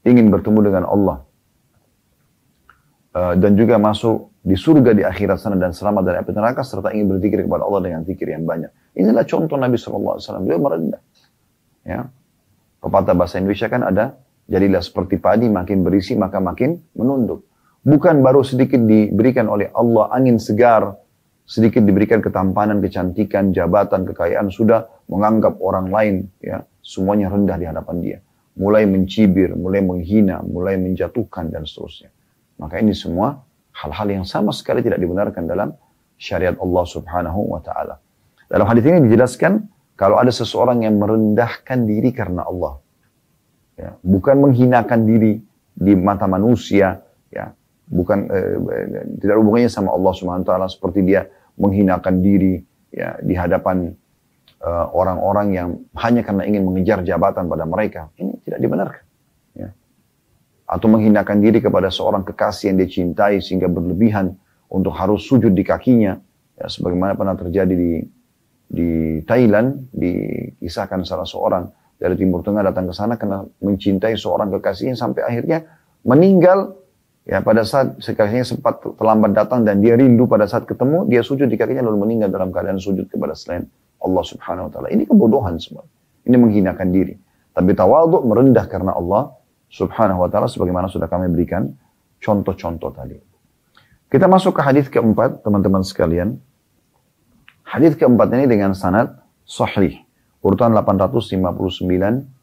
[0.05, 1.25] ingin bertemu dengan Allah
[3.17, 6.89] uh, dan juga masuk di surga di akhirat sana dan selamat dari api neraka serta
[6.93, 8.69] ingin berzikir kepada Allah dengan zikir yang banyak.
[8.97, 10.43] Inilah contoh Nabi sallallahu alaihi wasallam.
[10.49, 11.01] Beliau merendah.
[11.85, 11.99] Ya.
[12.81, 14.17] Pepatah bahasa Indonesia kan ada,
[14.49, 17.45] jadilah seperti padi makin berisi maka makin menunduk.
[17.81, 21.01] Bukan baru sedikit diberikan oleh Allah angin segar,
[21.49, 27.95] sedikit diberikan ketampanan, kecantikan, jabatan, kekayaan, sudah menganggap orang lain ya semuanya rendah di hadapan
[27.97, 28.17] dia.
[28.53, 32.13] Mulai mencibir, mulai menghina, mulai menjatuhkan dan seterusnya.
[32.61, 33.41] Maka ini semua
[33.73, 35.73] hal-hal yang sama sekali tidak dibenarkan dalam
[36.21, 37.97] syariat Allah Subhanahu wa taala.
[38.45, 39.65] Dalam hadis ini dijelaskan
[39.97, 42.77] kalau ada seseorang yang merendahkan diri karena Allah,
[43.73, 45.41] ya, bukan menghinakan diri
[45.73, 47.01] di mata manusia,
[47.31, 47.49] ya,
[47.91, 48.55] bukan eh,
[49.19, 51.27] tidak hubungannya sama Allah Subhanahu Taala seperti dia
[51.59, 53.91] menghinakan diri ya di hadapan
[54.63, 55.69] eh, orang-orang yang
[55.99, 58.07] hanya karena ingin mengejar jabatan pada mereka.
[58.15, 59.03] Ini tidak dibenarkan.
[59.59, 59.69] Ya.
[60.65, 64.39] Atau menghinakan diri kepada seorang kekasih yang dia cintai sehingga berlebihan
[64.71, 66.15] untuk harus sujud di kakinya.
[66.55, 67.99] Ya, sebagaimana pernah terjadi di
[68.71, 71.67] di Thailand dikisahkan salah seorang
[71.99, 75.67] dari Timur Tengah datang ke sana karena mencintai seorang kekasihnya sampai akhirnya
[76.07, 76.80] meninggal
[77.25, 81.45] ya pada saat kekasihnya sempat terlambat datang dan dia rindu pada saat ketemu dia sujud
[81.45, 83.69] di kakinya lalu meninggal dalam keadaan sujud kepada selain
[84.01, 84.87] Allah Subhanahu wa taala.
[84.89, 85.85] Ini kebodohan semua.
[86.25, 87.13] Ini menghinakan diri.
[87.53, 89.37] Tapi tawadhu merendah karena Allah
[89.69, 91.69] Subhanahu wa taala sebagaimana sudah kami berikan
[92.21, 93.17] contoh-contoh tadi.
[94.11, 96.35] Kita masuk ke hadis keempat, teman-teman sekalian.
[97.63, 99.15] Hadis keempat ini dengan sanad
[99.47, 100.03] sahih.
[100.41, 101.47] Urutan 859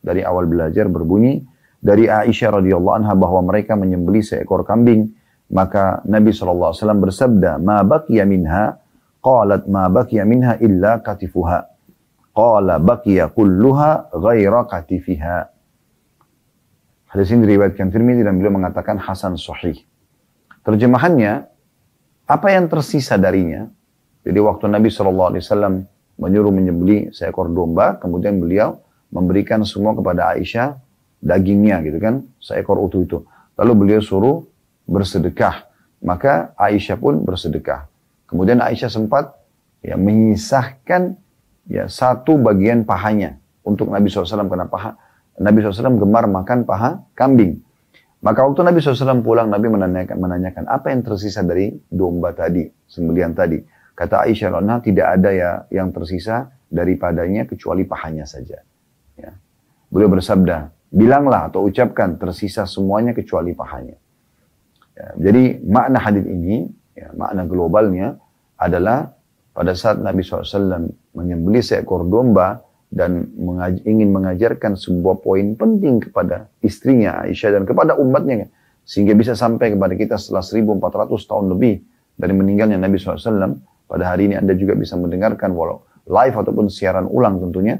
[0.00, 1.44] dari awal belajar berbunyi
[1.78, 5.14] dari Aisyah radhiyallahu anha bahwa mereka menyembeli seekor kambing
[5.48, 8.76] maka Nabi SAW bersabda ma baqiya minha?
[9.18, 11.64] Qalat ma baqiya minha illa katifuha.
[12.36, 15.48] Qala baqiya kulluha ghaira katifiha.
[17.08, 19.80] Hadis ini diriwayatkan Tirmidzi dan beliau mengatakan hasan sahih.
[20.60, 21.48] Terjemahannya,
[22.28, 23.64] apa yang tersisa darinya?
[24.28, 25.32] Jadi waktu Nabi SAW
[26.20, 30.76] menyuruh menyembeli seekor domba, kemudian beliau memberikan semua kepada Aisyah
[31.18, 33.18] dagingnya gitu kan, seekor utuh itu.
[33.58, 34.46] Lalu beliau suruh
[34.86, 35.66] bersedekah.
[35.98, 37.90] Maka Aisyah pun bersedekah.
[38.30, 39.34] Kemudian Aisyah sempat
[39.82, 41.18] ya menyisahkan
[41.66, 44.94] ya satu bagian pahanya untuk Nabi SAW karena paha
[45.38, 47.62] Nabi SAW gemar makan paha kambing.
[48.18, 53.30] Maka waktu Nabi SAW pulang, Nabi menanyakan, menanyakan apa yang tersisa dari domba tadi, sembelian
[53.30, 53.62] tadi.
[53.94, 58.58] Kata Aisyah radhiyallahu tidak ada ya yang tersisa daripadanya kecuali pahanya saja.
[59.14, 59.30] Ya.
[59.90, 63.96] Beliau bersabda, bilanglah atau ucapkan tersisa semuanya kecuali pahanya.
[64.96, 66.66] Ya, jadi makna hadis ini,
[66.96, 68.18] ya, makna globalnya
[68.58, 69.14] adalah
[69.54, 76.48] pada saat Nabi SAW menyembelih seekor domba dan mengaj ingin mengajarkan sebuah poin penting kepada
[76.64, 78.48] istrinya Aisyah dan kepada umatnya
[78.88, 81.84] sehingga bisa sampai kepada kita setelah 1400 tahun lebih
[82.16, 87.04] dari meninggalnya Nabi SAW pada hari ini Anda juga bisa mendengarkan walau live ataupun siaran
[87.04, 87.76] ulang tentunya.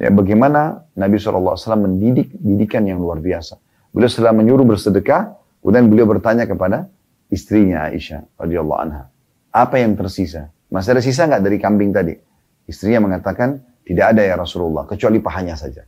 [0.00, 3.60] Ya, bagaimana Nabi SAW mendidik didikan yang luar biasa.
[3.92, 6.88] Beliau setelah menyuruh bersedekah, kemudian beliau bertanya kepada
[7.28, 9.12] istrinya Aisyah radhiyallahu anha,
[9.52, 10.48] apa yang tersisa?
[10.72, 12.16] Masih ada sisa nggak dari kambing tadi?
[12.64, 15.82] Istrinya mengatakan, Tidak ada ya Rasulullah, kecuali pahanya saja.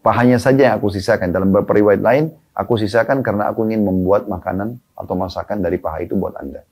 [0.00, 1.28] Pahanya saja yang aku sisakan.
[1.36, 6.16] Dalam beberapa lain, aku sisakan karena aku ingin membuat makanan atau masakan dari paha itu
[6.16, 6.64] buat anda.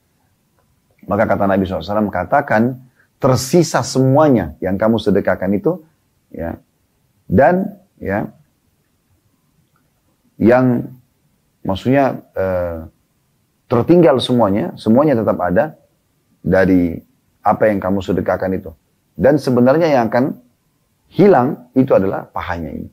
[1.04, 2.80] Maka kata Nabi SAW, katakan
[3.20, 5.84] tersisa semuanya yang kamu sedekahkan itu,
[6.32, 6.58] ya,
[7.28, 8.32] dan ya,
[10.40, 10.94] yang
[11.66, 12.88] maksudnya eh,
[13.68, 15.76] tertinggal semuanya, semuanya tetap ada
[16.40, 16.96] dari
[17.44, 18.72] apa yang kamu sedekahkan itu.
[19.18, 20.38] Dan sebenarnya yang akan
[21.10, 22.88] hilang itu adalah pahanya ini.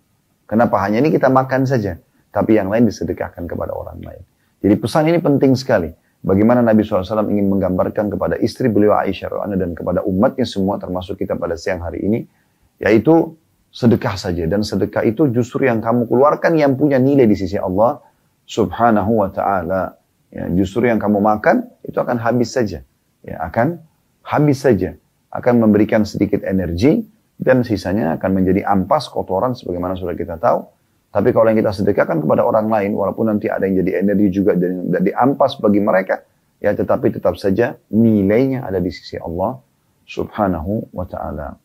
[0.45, 1.95] Karena pahanya ini kita makan saja.
[2.33, 4.23] Tapi yang lain disedekahkan kepada orang lain.
[4.59, 5.87] Jadi pesan ini penting sekali.
[6.25, 11.37] Bagaimana Nabi SAW ingin menggambarkan kepada istri beliau Aisyah dan kepada umatnya semua termasuk kita
[11.37, 12.25] pada siang hari ini.
[12.79, 13.35] Yaitu
[13.75, 14.47] sedekah saja.
[14.47, 17.99] Dan sedekah itu justru yang kamu keluarkan yang punya nilai di sisi Allah
[18.47, 19.99] subhanahu wa ta'ala.
[20.31, 22.83] Ya, justru yang kamu makan itu akan habis saja.
[23.23, 23.83] Ya, akan
[24.23, 24.95] habis saja.
[25.31, 27.03] Akan memberikan sedikit energi
[27.35, 30.63] dan sisanya akan menjadi ampas kotoran sebagaimana sudah kita tahu.
[31.11, 34.51] Tapi kalau yang kita sedekahkan kepada orang lain, walaupun nanti ada yang jadi energi juga
[34.55, 36.23] dan jadi ampas bagi mereka,
[36.59, 39.59] ya tetapi tetap saja nilainya ada di sisi Allah
[40.03, 41.55] subhanahu wa ta'ala.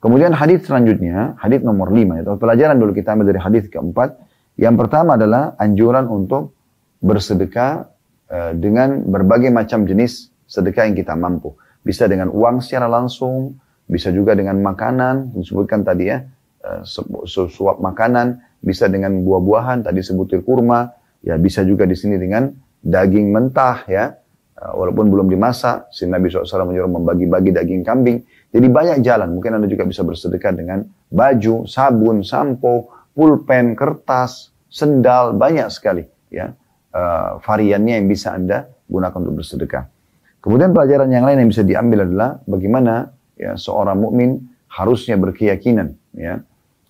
[0.00, 2.20] Kemudian hadis selanjutnya, hadis nomor lima.
[2.20, 4.16] Itu pelajaran dulu kita ambil dari hadis keempat.
[4.56, 6.56] Yang pertama adalah anjuran untuk
[7.00, 7.88] bersedekah
[8.28, 11.52] uh, dengan berbagai macam jenis sedekah yang kita mampu.
[11.82, 16.18] Bisa dengan uang secara langsung, bisa juga dengan makanan, disebutkan tadi ya,
[16.66, 20.90] eh, suap makanan, bisa dengan buah-buahan, tadi sebutir kurma,
[21.22, 22.50] ya bisa juga di sini dengan
[22.82, 24.10] daging mentah ya,
[24.58, 28.26] eh, walaupun belum dimasak, si Nabi SAW menyuruh membagi-bagi daging kambing.
[28.56, 30.80] Jadi banyak jalan, mungkin Anda juga bisa bersedekah dengan
[31.12, 36.56] baju, sabun, sampo, pulpen, kertas, sendal, banyak sekali ya.
[36.96, 39.92] Uh, variannya yang bisa Anda gunakan untuk bersedekah.
[40.40, 46.40] Kemudian pelajaran yang lain yang bisa diambil adalah bagaimana ya seorang mukmin harusnya berkeyakinan ya.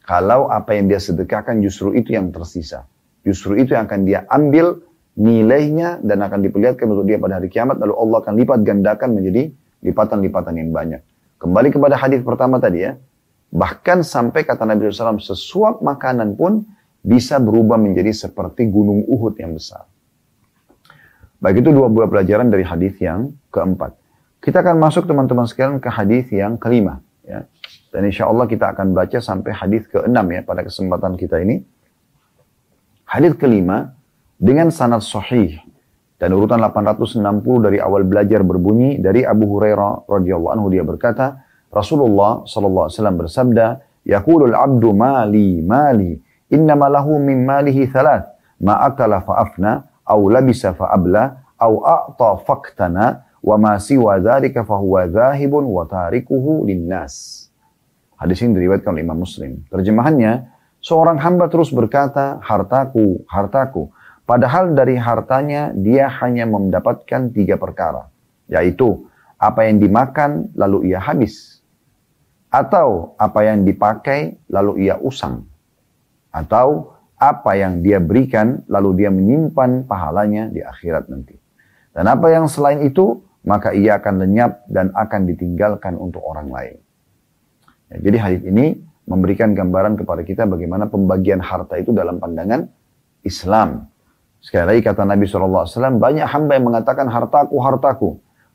[0.06, 2.86] Kalau apa yang dia sedekahkan justru itu yang tersisa.
[3.26, 4.86] Justru itu yang akan dia ambil
[5.18, 7.82] nilainya dan akan diperlihatkan untuk dia pada hari kiamat.
[7.82, 9.50] Lalu Allah akan lipat gandakan menjadi
[9.82, 11.02] lipatan-lipatan yang banyak
[11.40, 12.96] kembali kepada hadis pertama tadi ya
[13.52, 16.66] bahkan sampai kata Nabi SAW sesuap makanan pun
[17.00, 19.86] bisa berubah menjadi seperti gunung Uhud yang besar
[21.38, 23.94] baik itu dua buah pelajaran dari hadis yang keempat
[24.46, 27.02] kita akan masuk teman-teman sekalian ke hadis yang kelima.
[27.26, 27.50] Ya.
[27.90, 31.66] Dan insya Allah kita akan baca sampai hadis keenam ya pada kesempatan kita ini.
[33.02, 33.98] Hadis kelima
[34.38, 35.58] dengan sanad sahih
[36.16, 37.20] dan urutan 860
[37.60, 43.18] dari awal belajar berbunyi dari Abu Hurairah radhiyallahu anhu dia berkata Rasulullah sallallahu alaihi wasallam
[43.20, 43.66] bersabda
[44.08, 46.16] yaqulul abdu mali mali
[46.48, 48.32] innama lahu min malihi thalath
[48.64, 54.66] ma akala fa afna aw labisa fa abla aw a'ta faktana wa ma siwa dzalika
[54.66, 57.46] fahuwa dzahibun wa tarikuhu linnas.
[58.16, 59.62] Hadis ini diriwayatkan oleh Imam Muslim.
[59.68, 60.48] Terjemahannya,
[60.80, 63.92] seorang hamba terus berkata, hartaku, hartaku.
[64.26, 68.10] Padahal dari hartanya dia hanya mendapatkan tiga perkara.
[68.50, 69.06] Yaitu,
[69.38, 71.62] apa yang dimakan lalu ia habis.
[72.50, 75.46] Atau apa yang dipakai lalu ia usang.
[76.34, 81.38] Atau apa yang dia berikan lalu dia menyimpan pahalanya di akhirat nanti.
[81.96, 86.76] Dan apa yang selain itu maka ia akan lenyap dan akan ditinggalkan untuk orang lain.
[87.94, 92.66] Ya, jadi hadis ini memberikan gambaran kepada kita bagaimana pembagian harta itu dalam pandangan
[93.22, 93.86] Islam.
[94.46, 98.10] Sekali lagi kata Nabi SAW, banyak hamba yang mengatakan hartaku, hartaku.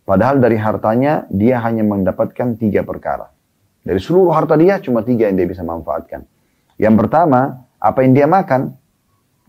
[0.08, 3.28] Padahal dari hartanya dia hanya mendapatkan tiga perkara.
[3.84, 6.24] Dari seluruh harta dia cuma tiga yang dia bisa manfaatkan.
[6.80, 8.72] Yang pertama, apa yang dia makan,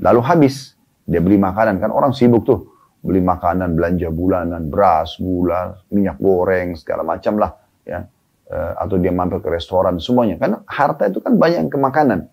[0.03, 0.75] lalu habis.
[1.07, 2.75] Dia beli makanan, kan orang sibuk tuh
[3.07, 7.55] beli makanan, belanja bulanan, beras, gula, minyak goreng, segala macam lah,
[7.87, 8.03] ya.
[8.51, 10.43] E, atau dia mampir ke restoran, semuanya.
[10.43, 12.27] Kan harta itu kan banyak ke makanan.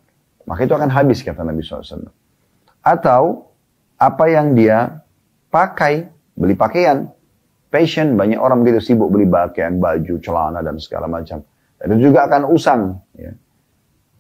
[0.50, 2.10] Maka itu akan habis, kata Nabi SAW.
[2.82, 3.49] Atau
[4.00, 5.04] apa yang dia
[5.52, 6.08] pakai,
[6.40, 7.12] beli pakaian.
[7.70, 11.46] Passion, banyak orang begitu sibuk beli pakaian, baju, celana, dan segala macam.
[11.78, 12.98] Itu juga akan usang.
[13.14, 13.38] Ya.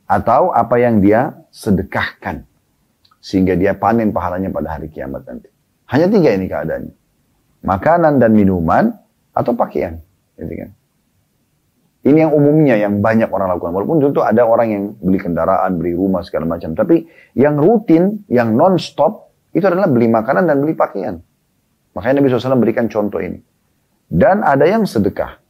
[0.05, 2.45] Atau apa yang dia sedekahkan.
[3.19, 5.49] Sehingga dia panen pahalanya pada hari kiamat nanti.
[5.89, 6.93] Hanya tiga ini keadaannya.
[7.65, 8.93] Makanan dan minuman
[9.33, 9.97] atau pakaian.
[10.37, 10.69] Gitu kan.
[11.99, 13.75] Ini yang umumnya yang banyak orang lakukan.
[13.75, 16.71] Walaupun tentu ada orang yang beli kendaraan, beli rumah segala macam.
[16.71, 17.03] Tapi
[17.35, 21.17] yang rutin, yang non-stop, itu adalah beli makanan dan beli pakaian.
[21.97, 23.41] Makanya Nabi SAW berikan contoh ini.
[24.09, 25.41] Dan ada yang sedekah.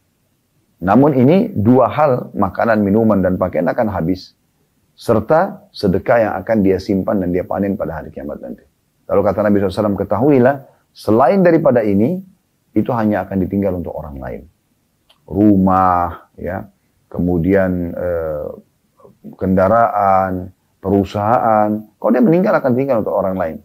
[0.80, 4.36] Namun ini dua hal, makanan, minuman, dan pakaian akan habis.
[4.96, 8.64] Serta sedekah yang akan dia simpan dan dia panen pada hari kiamat nanti.
[9.08, 10.56] Lalu kata Nabi SAW, ketahuilah,
[10.92, 12.20] selain daripada ini,
[12.76, 14.42] itu hanya akan ditinggal untuk orang lain.
[15.28, 16.68] Rumah, ya,
[17.12, 18.48] kemudian eh,
[19.36, 21.70] kendaraan, perusahaan.
[22.00, 23.58] Kalau dia meninggal akan tinggal untuk orang lain.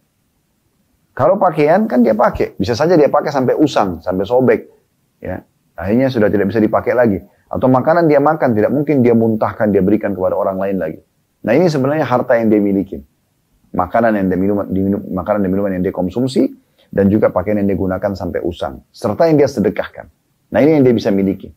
[1.15, 4.61] Kalau pakaian kan dia pakai, bisa saja dia pakai sampai usang, sampai sobek,
[5.23, 5.39] ya.
[5.79, 7.19] Akhirnya sudah tidak bisa dipakai lagi.
[7.47, 10.99] Atau makanan dia makan, tidak mungkin dia muntahkan, dia berikan kepada orang lain lagi.
[11.47, 12.99] Nah ini sebenarnya harta yang dia miliki.
[13.75, 16.51] Makanan yang dia minum, diminum, makanan dan minuman yang dia konsumsi,
[16.91, 18.83] dan juga pakaian yang dia gunakan sampai usang.
[18.91, 20.07] Serta yang dia sedekahkan.
[20.51, 21.51] Nah ini yang dia bisa miliki.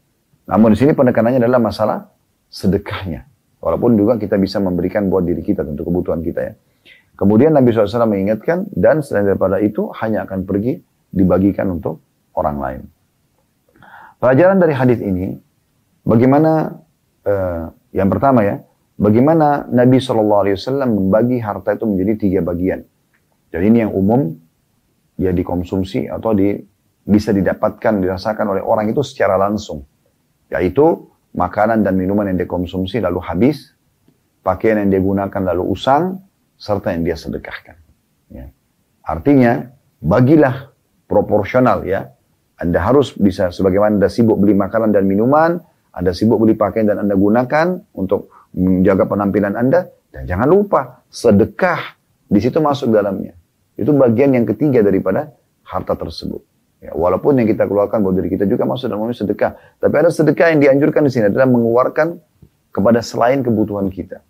[0.49, 2.09] Namun di sini penekanannya adalah masalah
[2.49, 3.25] sedekahnya.
[3.61, 6.53] Walaupun juga kita bisa memberikan buat diri kita, tentu kebutuhan kita ya.
[7.18, 10.78] Kemudian Nabi SAW mengingatkan, dan selain daripada itu hanya akan pergi
[11.09, 11.97] dibagikan untuk
[12.38, 12.82] orang lain.
[14.22, 15.34] Pelajaran dari hadis ini,
[16.05, 16.78] bagaimana
[17.26, 18.61] uh, yang pertama ya,
[19.01, 20.45] bagaimana Nabi SAW
[20.86, 22.86] membagi harta itu menjadi tiga bagian.
[23.49, 24.38] Jadi ini yang umum,
[25.18, 26.53] ya dikonsumsi atau di,
[27.01, 29.82] bisa didapatkan, dirasakan oleh orang itu secara langsung.
[30.53, 33.74] Yaitu makanan dan minuman yang dikonsumsi lalu habis,
[34.45, 36.26] pakaian yang digunakan lalu usang,
[36.57, 37.77] serta yang dia sedekahkan.
[38.33, 38.51] Ya.
[39.05, 40.73] Artinya, bagilah
[41.07, 42.11] proporsional ya.
[42.57, 45.61] Anda harus bisa, sebagaimana Anda sibuk beli makanan dan minuman,
[45.93, 51.93] Anda sibuk beli pakaian dan Anda gunakan untuk menjaga penampilan Anda, dan jangan lupa, sedekah
[52.25, 53.37] di situ masuk dalamnya.
[53.77, 56.41] Itu bagian yang ketiga daripada harta tersebut.
[56.77, 59.57] Ya, walaupun yang kita keluarkan buat diri kita juga masuk dalam sedekah.
[59.81, 62.21] Tapi ada sedekah yang dianjurkan di sini adalah mengeluarkan
[62.69, 64.21] kepada selain kebutuhan kita.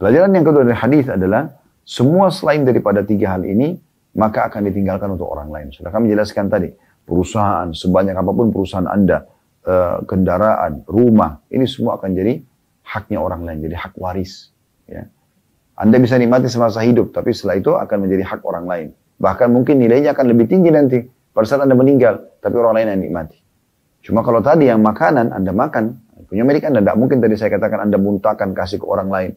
[0.00, 1.52] Pelajaran yang kedua dari hadis adalah
[1.84, 3.76] semua selain daripada tiga hal ini
[4.16, 5.68] maka akan ditinggalkan untuk orang lain.
[5.70, 6.72] Sudah kami jelaskan tadi,
[7.04, 9.28] perusahaan sebanyak apa pun perusahaan Anda,
[9.68, 12.40] uh, kendaraan, rumah, ini semua akan jadi
[12.80, 14.50] haknya orang lain, jadi hak waris.
[14.88, 15.06] Ya.
[15.78, 18.88] Anda bisa nikmati semasa hidup, tapi setelah itu akan menjadi hak orang lain.
[19.20, 20.98] Bahkan mungkin nilainya akan lebih tinggi nanti
[21.30, 23.38] pada saat Anda meninggal, tapi orang lain yang nikmati.
[24.00, 25.84] Cuma kalau tadi yang makanan Anda makan,
[26.26, 29.32] punya milik Anda, tidak mungkin tadi saya katakan Anda muntahkan kasih ke orang lain.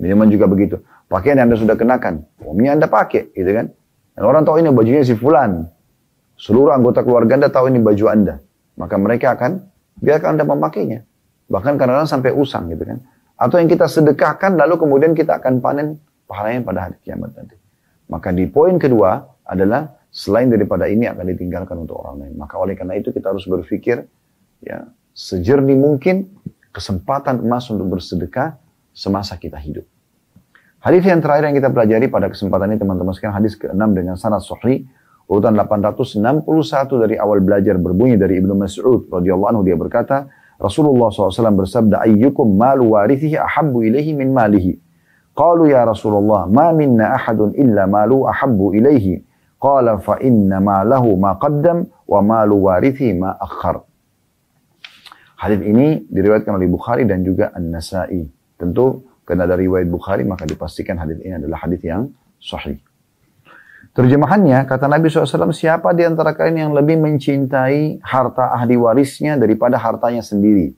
[0.00, 0.80] Minuman juga begitu.
[1.12, 3.68] Pakaian yang Anda sudah kenakan, umumnya Anda pakai, gitu kan.
[4.16, 5.68] Dan orang tahu ini bajunya si fulan.
[6.40, 8.40] Seluruh anggota keluarga Anda tahu ini baju Anda.
[8.80, 9.60] Maka mereka akan
[10.00, 11.04] biarkan Anda memakainya.
[11.52, 13.04] Bahkan kadang-kadang sampai usang gitu kan.
[13.36, 17.56] Atau yang kita sedekahkan lalu kemudian kita akan panen pahalanya pada hari kiamat nanti.
[18.08, 22.34] Maka di poin kedua adalah selain daripada ini akan ditinggalkan untuk orang lain.
[22.36, 24.04] Maka oleh karena itu kita harus berpikir
[24.60, 24.84] ya
[25.16, 26.28] sejernih mungkin
[26.70, 28.59] kesempatan emas untuk bersedekah
[28.92, 29.86] semasa kita hidup.
[30.80, 34.40] Hadis yang terakhir yang kita pelajari pada kesempatan ini teman-teman sekalian hadis ke-6 dengan sanad
[34.40, 34.88] sahih
[35.28, 36.48] urutan 861
[37.04, 40.26] dari awal belajar berbunyi dari Ibnu Mas'ud radhiyallahu anhu dia berkata
[40.56, 44.80] Rasulullah SAW bersabda ayyukum malu warithihi ahabbu ilaihi min malihi
[45.36, 49.20] qalu ya Rasulullah ma minna ahadun illa malu ahabbu ilaihi
[49.60, 53.84] qala fa inna ma lahu ma qaddam wa malu warithi ma akhar
[55.40, 58.28] Hadis ini diriwayatkan oleh Bukhari dan juga An-Nasai.
[58.60, 62.76] Tentu karena dari riwayat Bukhari maka dipastikan hadis ini adalah hadis yang sahih.
[63.90, 69.80] Terjemahannya kata Nabi SAW siapa di antara kalian yang lebih mencintai harta ahli warisnya daripada
[69.80, 70.76] hartanya sendiri.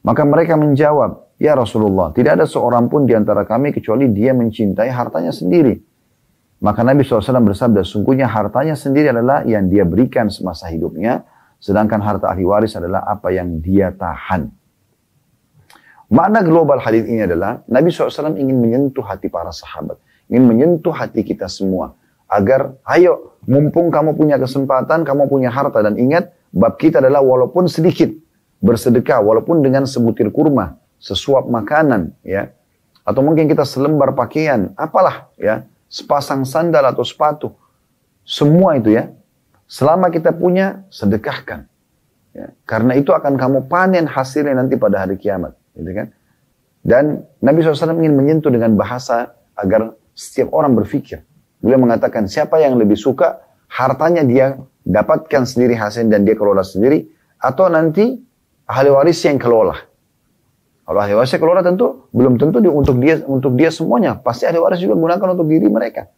[0.00, 4.88] Maka mereka menjawab, Ya Rasulullah, tidak ada seorang pun di antara kami kecuali dia mencintai
[4.88, 5.76] hartanya sendiri.
[6.64, 11.28] Maka Nabi SAW bersabda, sungguhnya hartanya sendiri adalah yang dia berikan semasa hidupnya,
[11.60, 14.48] sedangkan harta ahli waris adalah apa yang dia tahan.
[16.14, 19.98] Makna global hadis ini adalah Nabi SAW ingin menyentuh hati para sahabat.
[20.30, 21.98] Ingin menyentuh hati kita semua.
[22.30, 25.82] Agar, ayo, mumpung kamu punya kesempatan, kamu punya harta.
[25.82, 28.14] Dan ingat, bab kita adalah walaupun sedikit.
[28.62, 30.78] Bersedekah, walaupun dengan sebutir kurma.
[31.02, 32.54] Sesuap makanan, ya.
[33.02, 35.66] Atau mungkin kita selembar pakaian, apalah, ya.
[35.90, 37.50] Sepasang sandal atau sepatu.
[38.22, 39.10] Semua itu ya.
[39.66, 41.66] Selama kita punya, sedekahkan.
[42.30, 42.54] Ya.
[42.62, 45.58] Karena itu akan kamu panen hasilnya nanti pada hari kiamat.
[45.74, 46.08] Gitu kan?
[46.84, 51.24] Dan Nabi SAW ingin menyentuh dengan bahasa agar setiap orang berpikir.
[51.64, 53.40] Beliau mengatakan siapa yang lebih suka
[53.72, 57.08] hartanya dia dapatkan sendiri hasil dan dia kelola sendiri
[57.40, 58.20] atau nanti
[58.68, 59.74] ahli waris yang kelola.
[60.84, 64.20] Kalau ahli waris kelola tentu belum tentu untuk dia untuk dia semuanya.
[64.20, 66.12] Pasti ahli waris juga gunakan untuk diri mereka.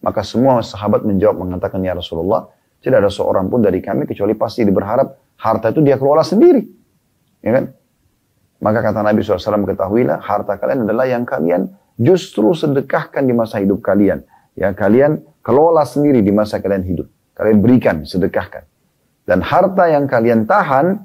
[0.00, 2.48] Maka semua sahabat menjawab mengatakan ya Rasulullah
[2.80, 6.64] tidak ada seorang pun dari kami kecuali pasti berharap harta itu dia kelola sendiri.
[7.44, 7.64] Ya kan?
[8.62, 13.82] Maka kata Nabi SAW, ketahuilah harta kalian adalah yang kalian justru sedekahkan di masa hidup
[13.82, 14.22] kalian.
[14.54, 17.10] Ya, kalian kelola sendiri di masa kalian hidup.
[17.34, 18.62] Kalian berikan, sedekahkan.
[19.26, 21.02] Dan harta yang kalian tahan,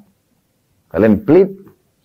[0.93, 1.49] kalian pelit,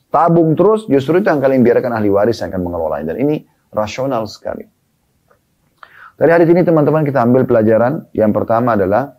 [0.09, 3.05] tabung terus, justru itu yang kalian biarkan ahli waris yang akan mengelola.
[3.05, 4.65] Dan ini rasional sekali.
[6.15, 8.07] Dari hadis ini teman-teman kita ambil pelajaran.
[8.15, 9.19] Yang pertama adalah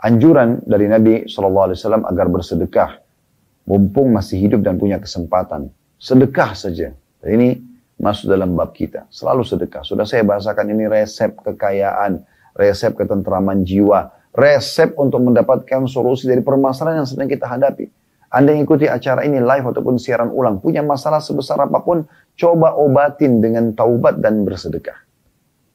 [0.00, 1.76] anjuran dari Nabi SAW
[2.08, 2.90] agar bersedekah
[3.68, 5.72] mumpung masih hidup dan punya kesempatan.
[6.00, 6.96] Sedekah saja.
[7.20, 7.60] Ini
[8.00, 9.04] masuk dalam bab kita.
[9.12, 9.84] Selalu sedekah.
[9.84, 12.24] Sudah saya bahasakan ini resep kekayaan,
[12.56, 17.92] resep ketentraman jiwa, resep untuk mendapatkan solusi dari permasalahan yang sedang kita hadapi.
[18.30, 22.06] Anda yang ikuti acara ini live ataupun siaran ulang, punya masalah sebesar apa pun,
[22.38, 24.94] coba obatin dengan taubat dan bersedekah.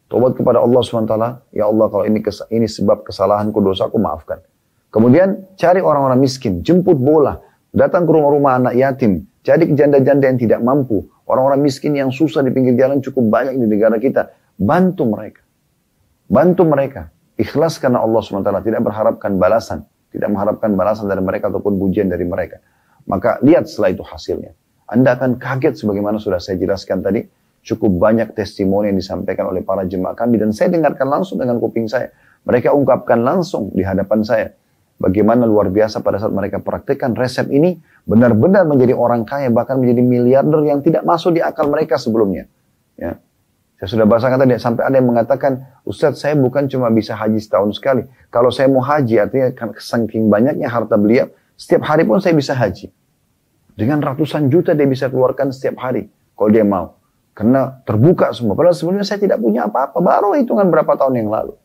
[0.07, 1.15] Taubat kepada Allah SWT,
[1.51, 2.23] ya Allah kalau ini
[2.55, 4.39] ini sebab kesalahanku, dosaku, maafkan.
[4.87, 7.43] Kemudian cari orang-orang miskin, jemput bola,
[7.75, 12.55] datang ke rumah-rumah anak yatim, cari janda-janda yang tidak mampu, orang-orang miskin yang susah di
[12.55, 15.43] pinggir jalan cukup banyak di negara kita, bantu mereka.
[16.25, 17.11] Bantu mereka.
[17.35, 19.83] Ikhlas karena Allah SWT, tidak berharapkan balasan.
[20.09, 22.63] Tidak mengharapkan balasan dari mereka ataupun pujian dari mereka.
[23.05, 24.55] Maka lihat setelah itu hasilnya.
[24.87, 27.21] Anda akan kaget sebagaimana sudah saya jelaskan tadi.
[27.65, 30.39] Cukup banyak testimoni yang disampaikan oleh para jemaah kami.
[30.39, 32.13] Dan saya dengarkan langsung dengan kuping saya.
[32.47, 34.47] Mereka ungkapkan langsung di hadapan saya.
[34.95, 37.77] Bagaimana luar biasa pada saat mereka praktekkan resep ini.
[38.07, 39.51] Benar-benar menjadi orang kaya.
[39.51, 42.47] Bahkan menjadi miliarder yang tidak masuk di akal mereka sebelumnya.
[42.95, 43.19] Ya.
[43.75, 47.75] Saya sudah bahasakan tadi, sampai ada yang mengatakan, Ustadz saya bukan cuma bisa haji setahun
[47.75, 48.07] sekali.
[48.31, 51.27] Kalau saya mau haji, artinya kan saking banyaknya harta beliau,
[51.59, 52.87] setiap hari pun saya bisa haji.
[53.75, 56.07] Dengan ratusan juta dia bisa keluarkan setiap hari,
[56.39, 56.95] kalau dia mau.
[57.35, 58.55] Karena terbuka semua.
[58.55, 61.59] Padahal sebelumnya saya tidak punya apa-apa, baru hitungan berapa tahun yang lalu.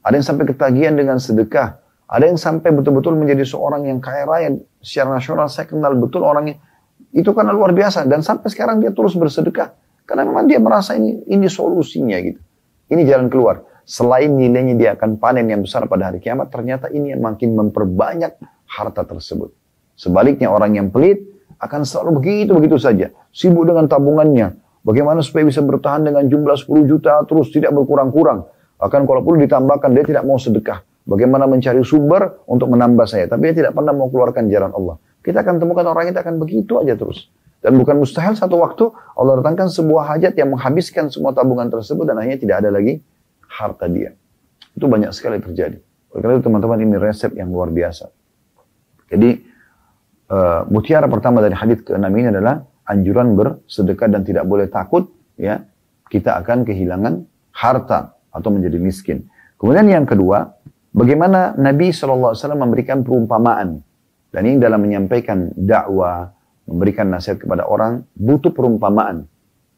[0.00, 1.76] Ada yang sampai ketagihan dengan sedekah.
[2.06, 5.50] Ada yang sampai betul-betul menjadi seorang yang kaya raya secara nasional.
[5.50, 6.62] Saya kenal betul orangnya.
[7.10, 8.06] Itu karena luar biasa.
[8.06, 9.74] Dan sampai sekarang dia terus bersedekah.
[10.06, 12.38] Karena memang dia merasa ini ini solusinya gitu.
[12.86, 13.66] Ini jalan keluar.
[13.82, 18.38] Selain nilainya dia akan panen yang besar pada hari kiamat, ternyata ini yang makin memperbanyak
[18.66, 19.54] harta tersebut.
[19.98, 21.22] Sebaliknya orang yang pelit
[21.58, 23.10] akan selalu begitu-begitu saja.
[23.34, 24.58] Sibuk dengan tabungannya.
[24.86, 28.46] Bagaimana supaya bisa bertahan dengan jumlah 10 juta terus tidak berkurang-kurang.
[28.78, 30.86] Bahkan kalau perlu ditambahkan dia tidak mau sedekah.
[31.06, 33.30] Bagaimana mencari sumber untuk menambah saya.
[33.30, 34.98] Tapi dia tidak pernah mau keluarkan jalan Allah.
[35.22, 37.30] Kita akan temukan orang itu akan begitu aja terus.
[37.62, 42.18] Dan bukan mustahil satu waktu Allah datangkan sebuah hajat yang menghabiskan semua tabungan tersebut dan
[42.18, 43.02] akhirnya tidak ada lagi
[43.46, 44.14] harta dia.
[44.74, 45.78] Itu banyak sekali terjadi.
[46.14, 48.10] Oleh karena itu teman-teman ini resep yang luar biasa.
[49.10, 49.30] Jadi
[50.30, 55.62] uh, mutiara pertama dari hadis ke-6 ini adalah anjuran bersedekah dan tidak boleh takut ya
[56.06, 59.26] kita akan kehilangan harta atau menjadi miskin.
[59.56, 60.54] Kemudian yang kedua,
[60.96, 63.84] bagaimana Nabi SAW memberikan perumpamaan.
[64.32, 66.28] Dan ini dalam menyampaikan dakwah,
[66.68, 69.24] memberikan nasihat kepada orang butuh perumpamaan.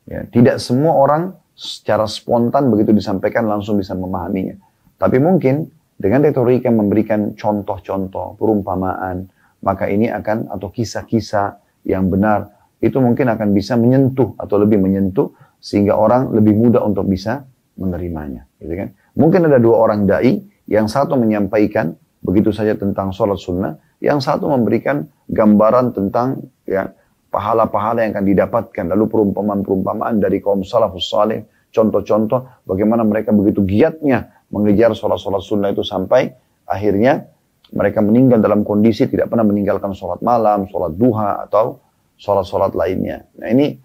[0.09, 4.57] Ya, tidak semua orang secara spontan begitu disampaikan langsung bisa memahaminya.
[4.99, 9.29] Tapi mungkin dengan retorika memberikan contoh-contoh, perumpamaan,
[9.63, 15.35] maka ini akan atau kisah-kisah yang benar itu mungkin akan bisa menyentuh atau lebih menyentuh
[15.59, 17.43] sehingga orang lebih mudah untuk bisa
[17.75, 18.89] menerimanya, gitu kan?
[19.19, 20.39] Mungkin ada dua orang dai
[20.69, 26.93] yang satu menyampaikan begitu saja tentang sholat sunnah, yang satu memberikan gambaran tentang ya
[27.33, 28.85] pahala-pahala yang akan didapatkan.
[28.85, 35.81] Lalu perumpamaan-perumpamaan dari kaum salafus saleh, contoh-contoh bagaimana mereka begitu giatnya mengejar sholat-sholat sunnah itu
[35.81, 36.33] sampai
[36.69, 37.29] akhirnya
[37.73, 41.81] mereka meninggal dalam kondisi tidak pernah meninggalkan sholat malam, sholat duha atau
[42.17, 43.25] sholat-sholat lainnya.
[43.41, 43.77] Nah ini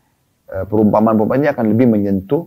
[0.52, 2.44] eh, perumpamaan-perumpamaan akan lebih menyentuh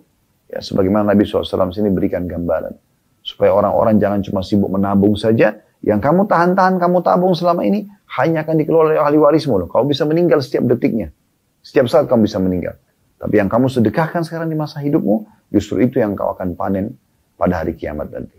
[0.48, 2.85] ya sebagaimana Nabi SAW sini berikan gambaran
[3.26, 7.90] supaya orang-orang jangan cuma sibuk menabung saja, yang kamu tahan-tahan, kamu tabung selama ini,
[8.22, 9.66] hanya akan dikelola oleh ahli warismu loh.
[9.66, 11.10] Kau bisa meninggal setiap detiknya.
[11.58, 12.78] Setiap saat kamu bisa meninggal.
[13.18, 16.94] Tapi yang kamu sedekahkan sekarang di masa hidupmu, justru itu yang kau akan panen
[17.34, 18.38] pada hari kiamat nanti.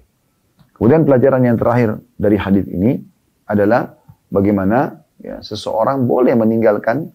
[0.79, 2.95] Kemudian pelajaran yang terakhir dari hadis ini
[3.49, 3.91] adalah
[4.31, 7.11] bagaimana ya, seseorang boleh meninggalkan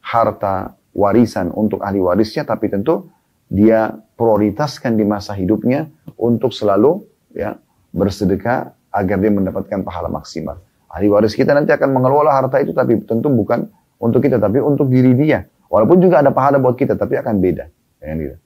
[0.00, 3.12] harta warisan untuk ahli warisnya, tapi tentu
[3.50, 5.90] dia prioritaskan di masa hidupnya
[6.20, 7.00] untuk selalu
[7.32, 7.56] ya
[7.90, 10.60] bersedekah agar dia mendapatkan pahala maksimal.
[10.90, 13.70] Ahli waris kita nanti akan mengelola harta itu tapi tentu bukan
[14.02, 15.46] untuk kita tapi untuk diri dia.
[15.70, 17.64] Walaupun juga ada pahala buat kita tapi akan beda.
[18.02, 18.36] Gitu.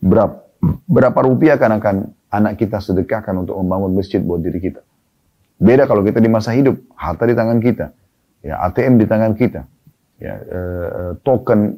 [0.00, 0.36] Berapa,
[0.88, 1.96] berapa rupiah akan akan
[2.32, 4.80] anak kita sedekahkan untuk membangun masjid buat diri kita.
[5.56, 7.92] Beda kalau kita di masa hidup, harta di tangan kita,
[8.44, 9.60] ya ATM di tangan kita,
[10.20, 11.76] ya eh, token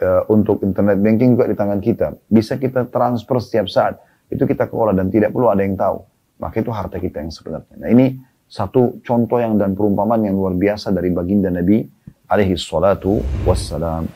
[0.00, 2.06] eh, untuk internet banking juga di tangan kita.
[2.28, 4.00] Bisa kita transfer setiap saat.
[4.28, 6.04] Itu kita kelola dan tidak perlu ada yang tahu
[6.38, 7.74] maka itu harta kita yang sebenarnya.
[7.76, 8.06] Nah ini
[8.48, 11.84] satu contoh yang dan perumpamaan yang luar biasa dari baginda Nabi
[12.30, 14.06] alaihi salatu wassalam.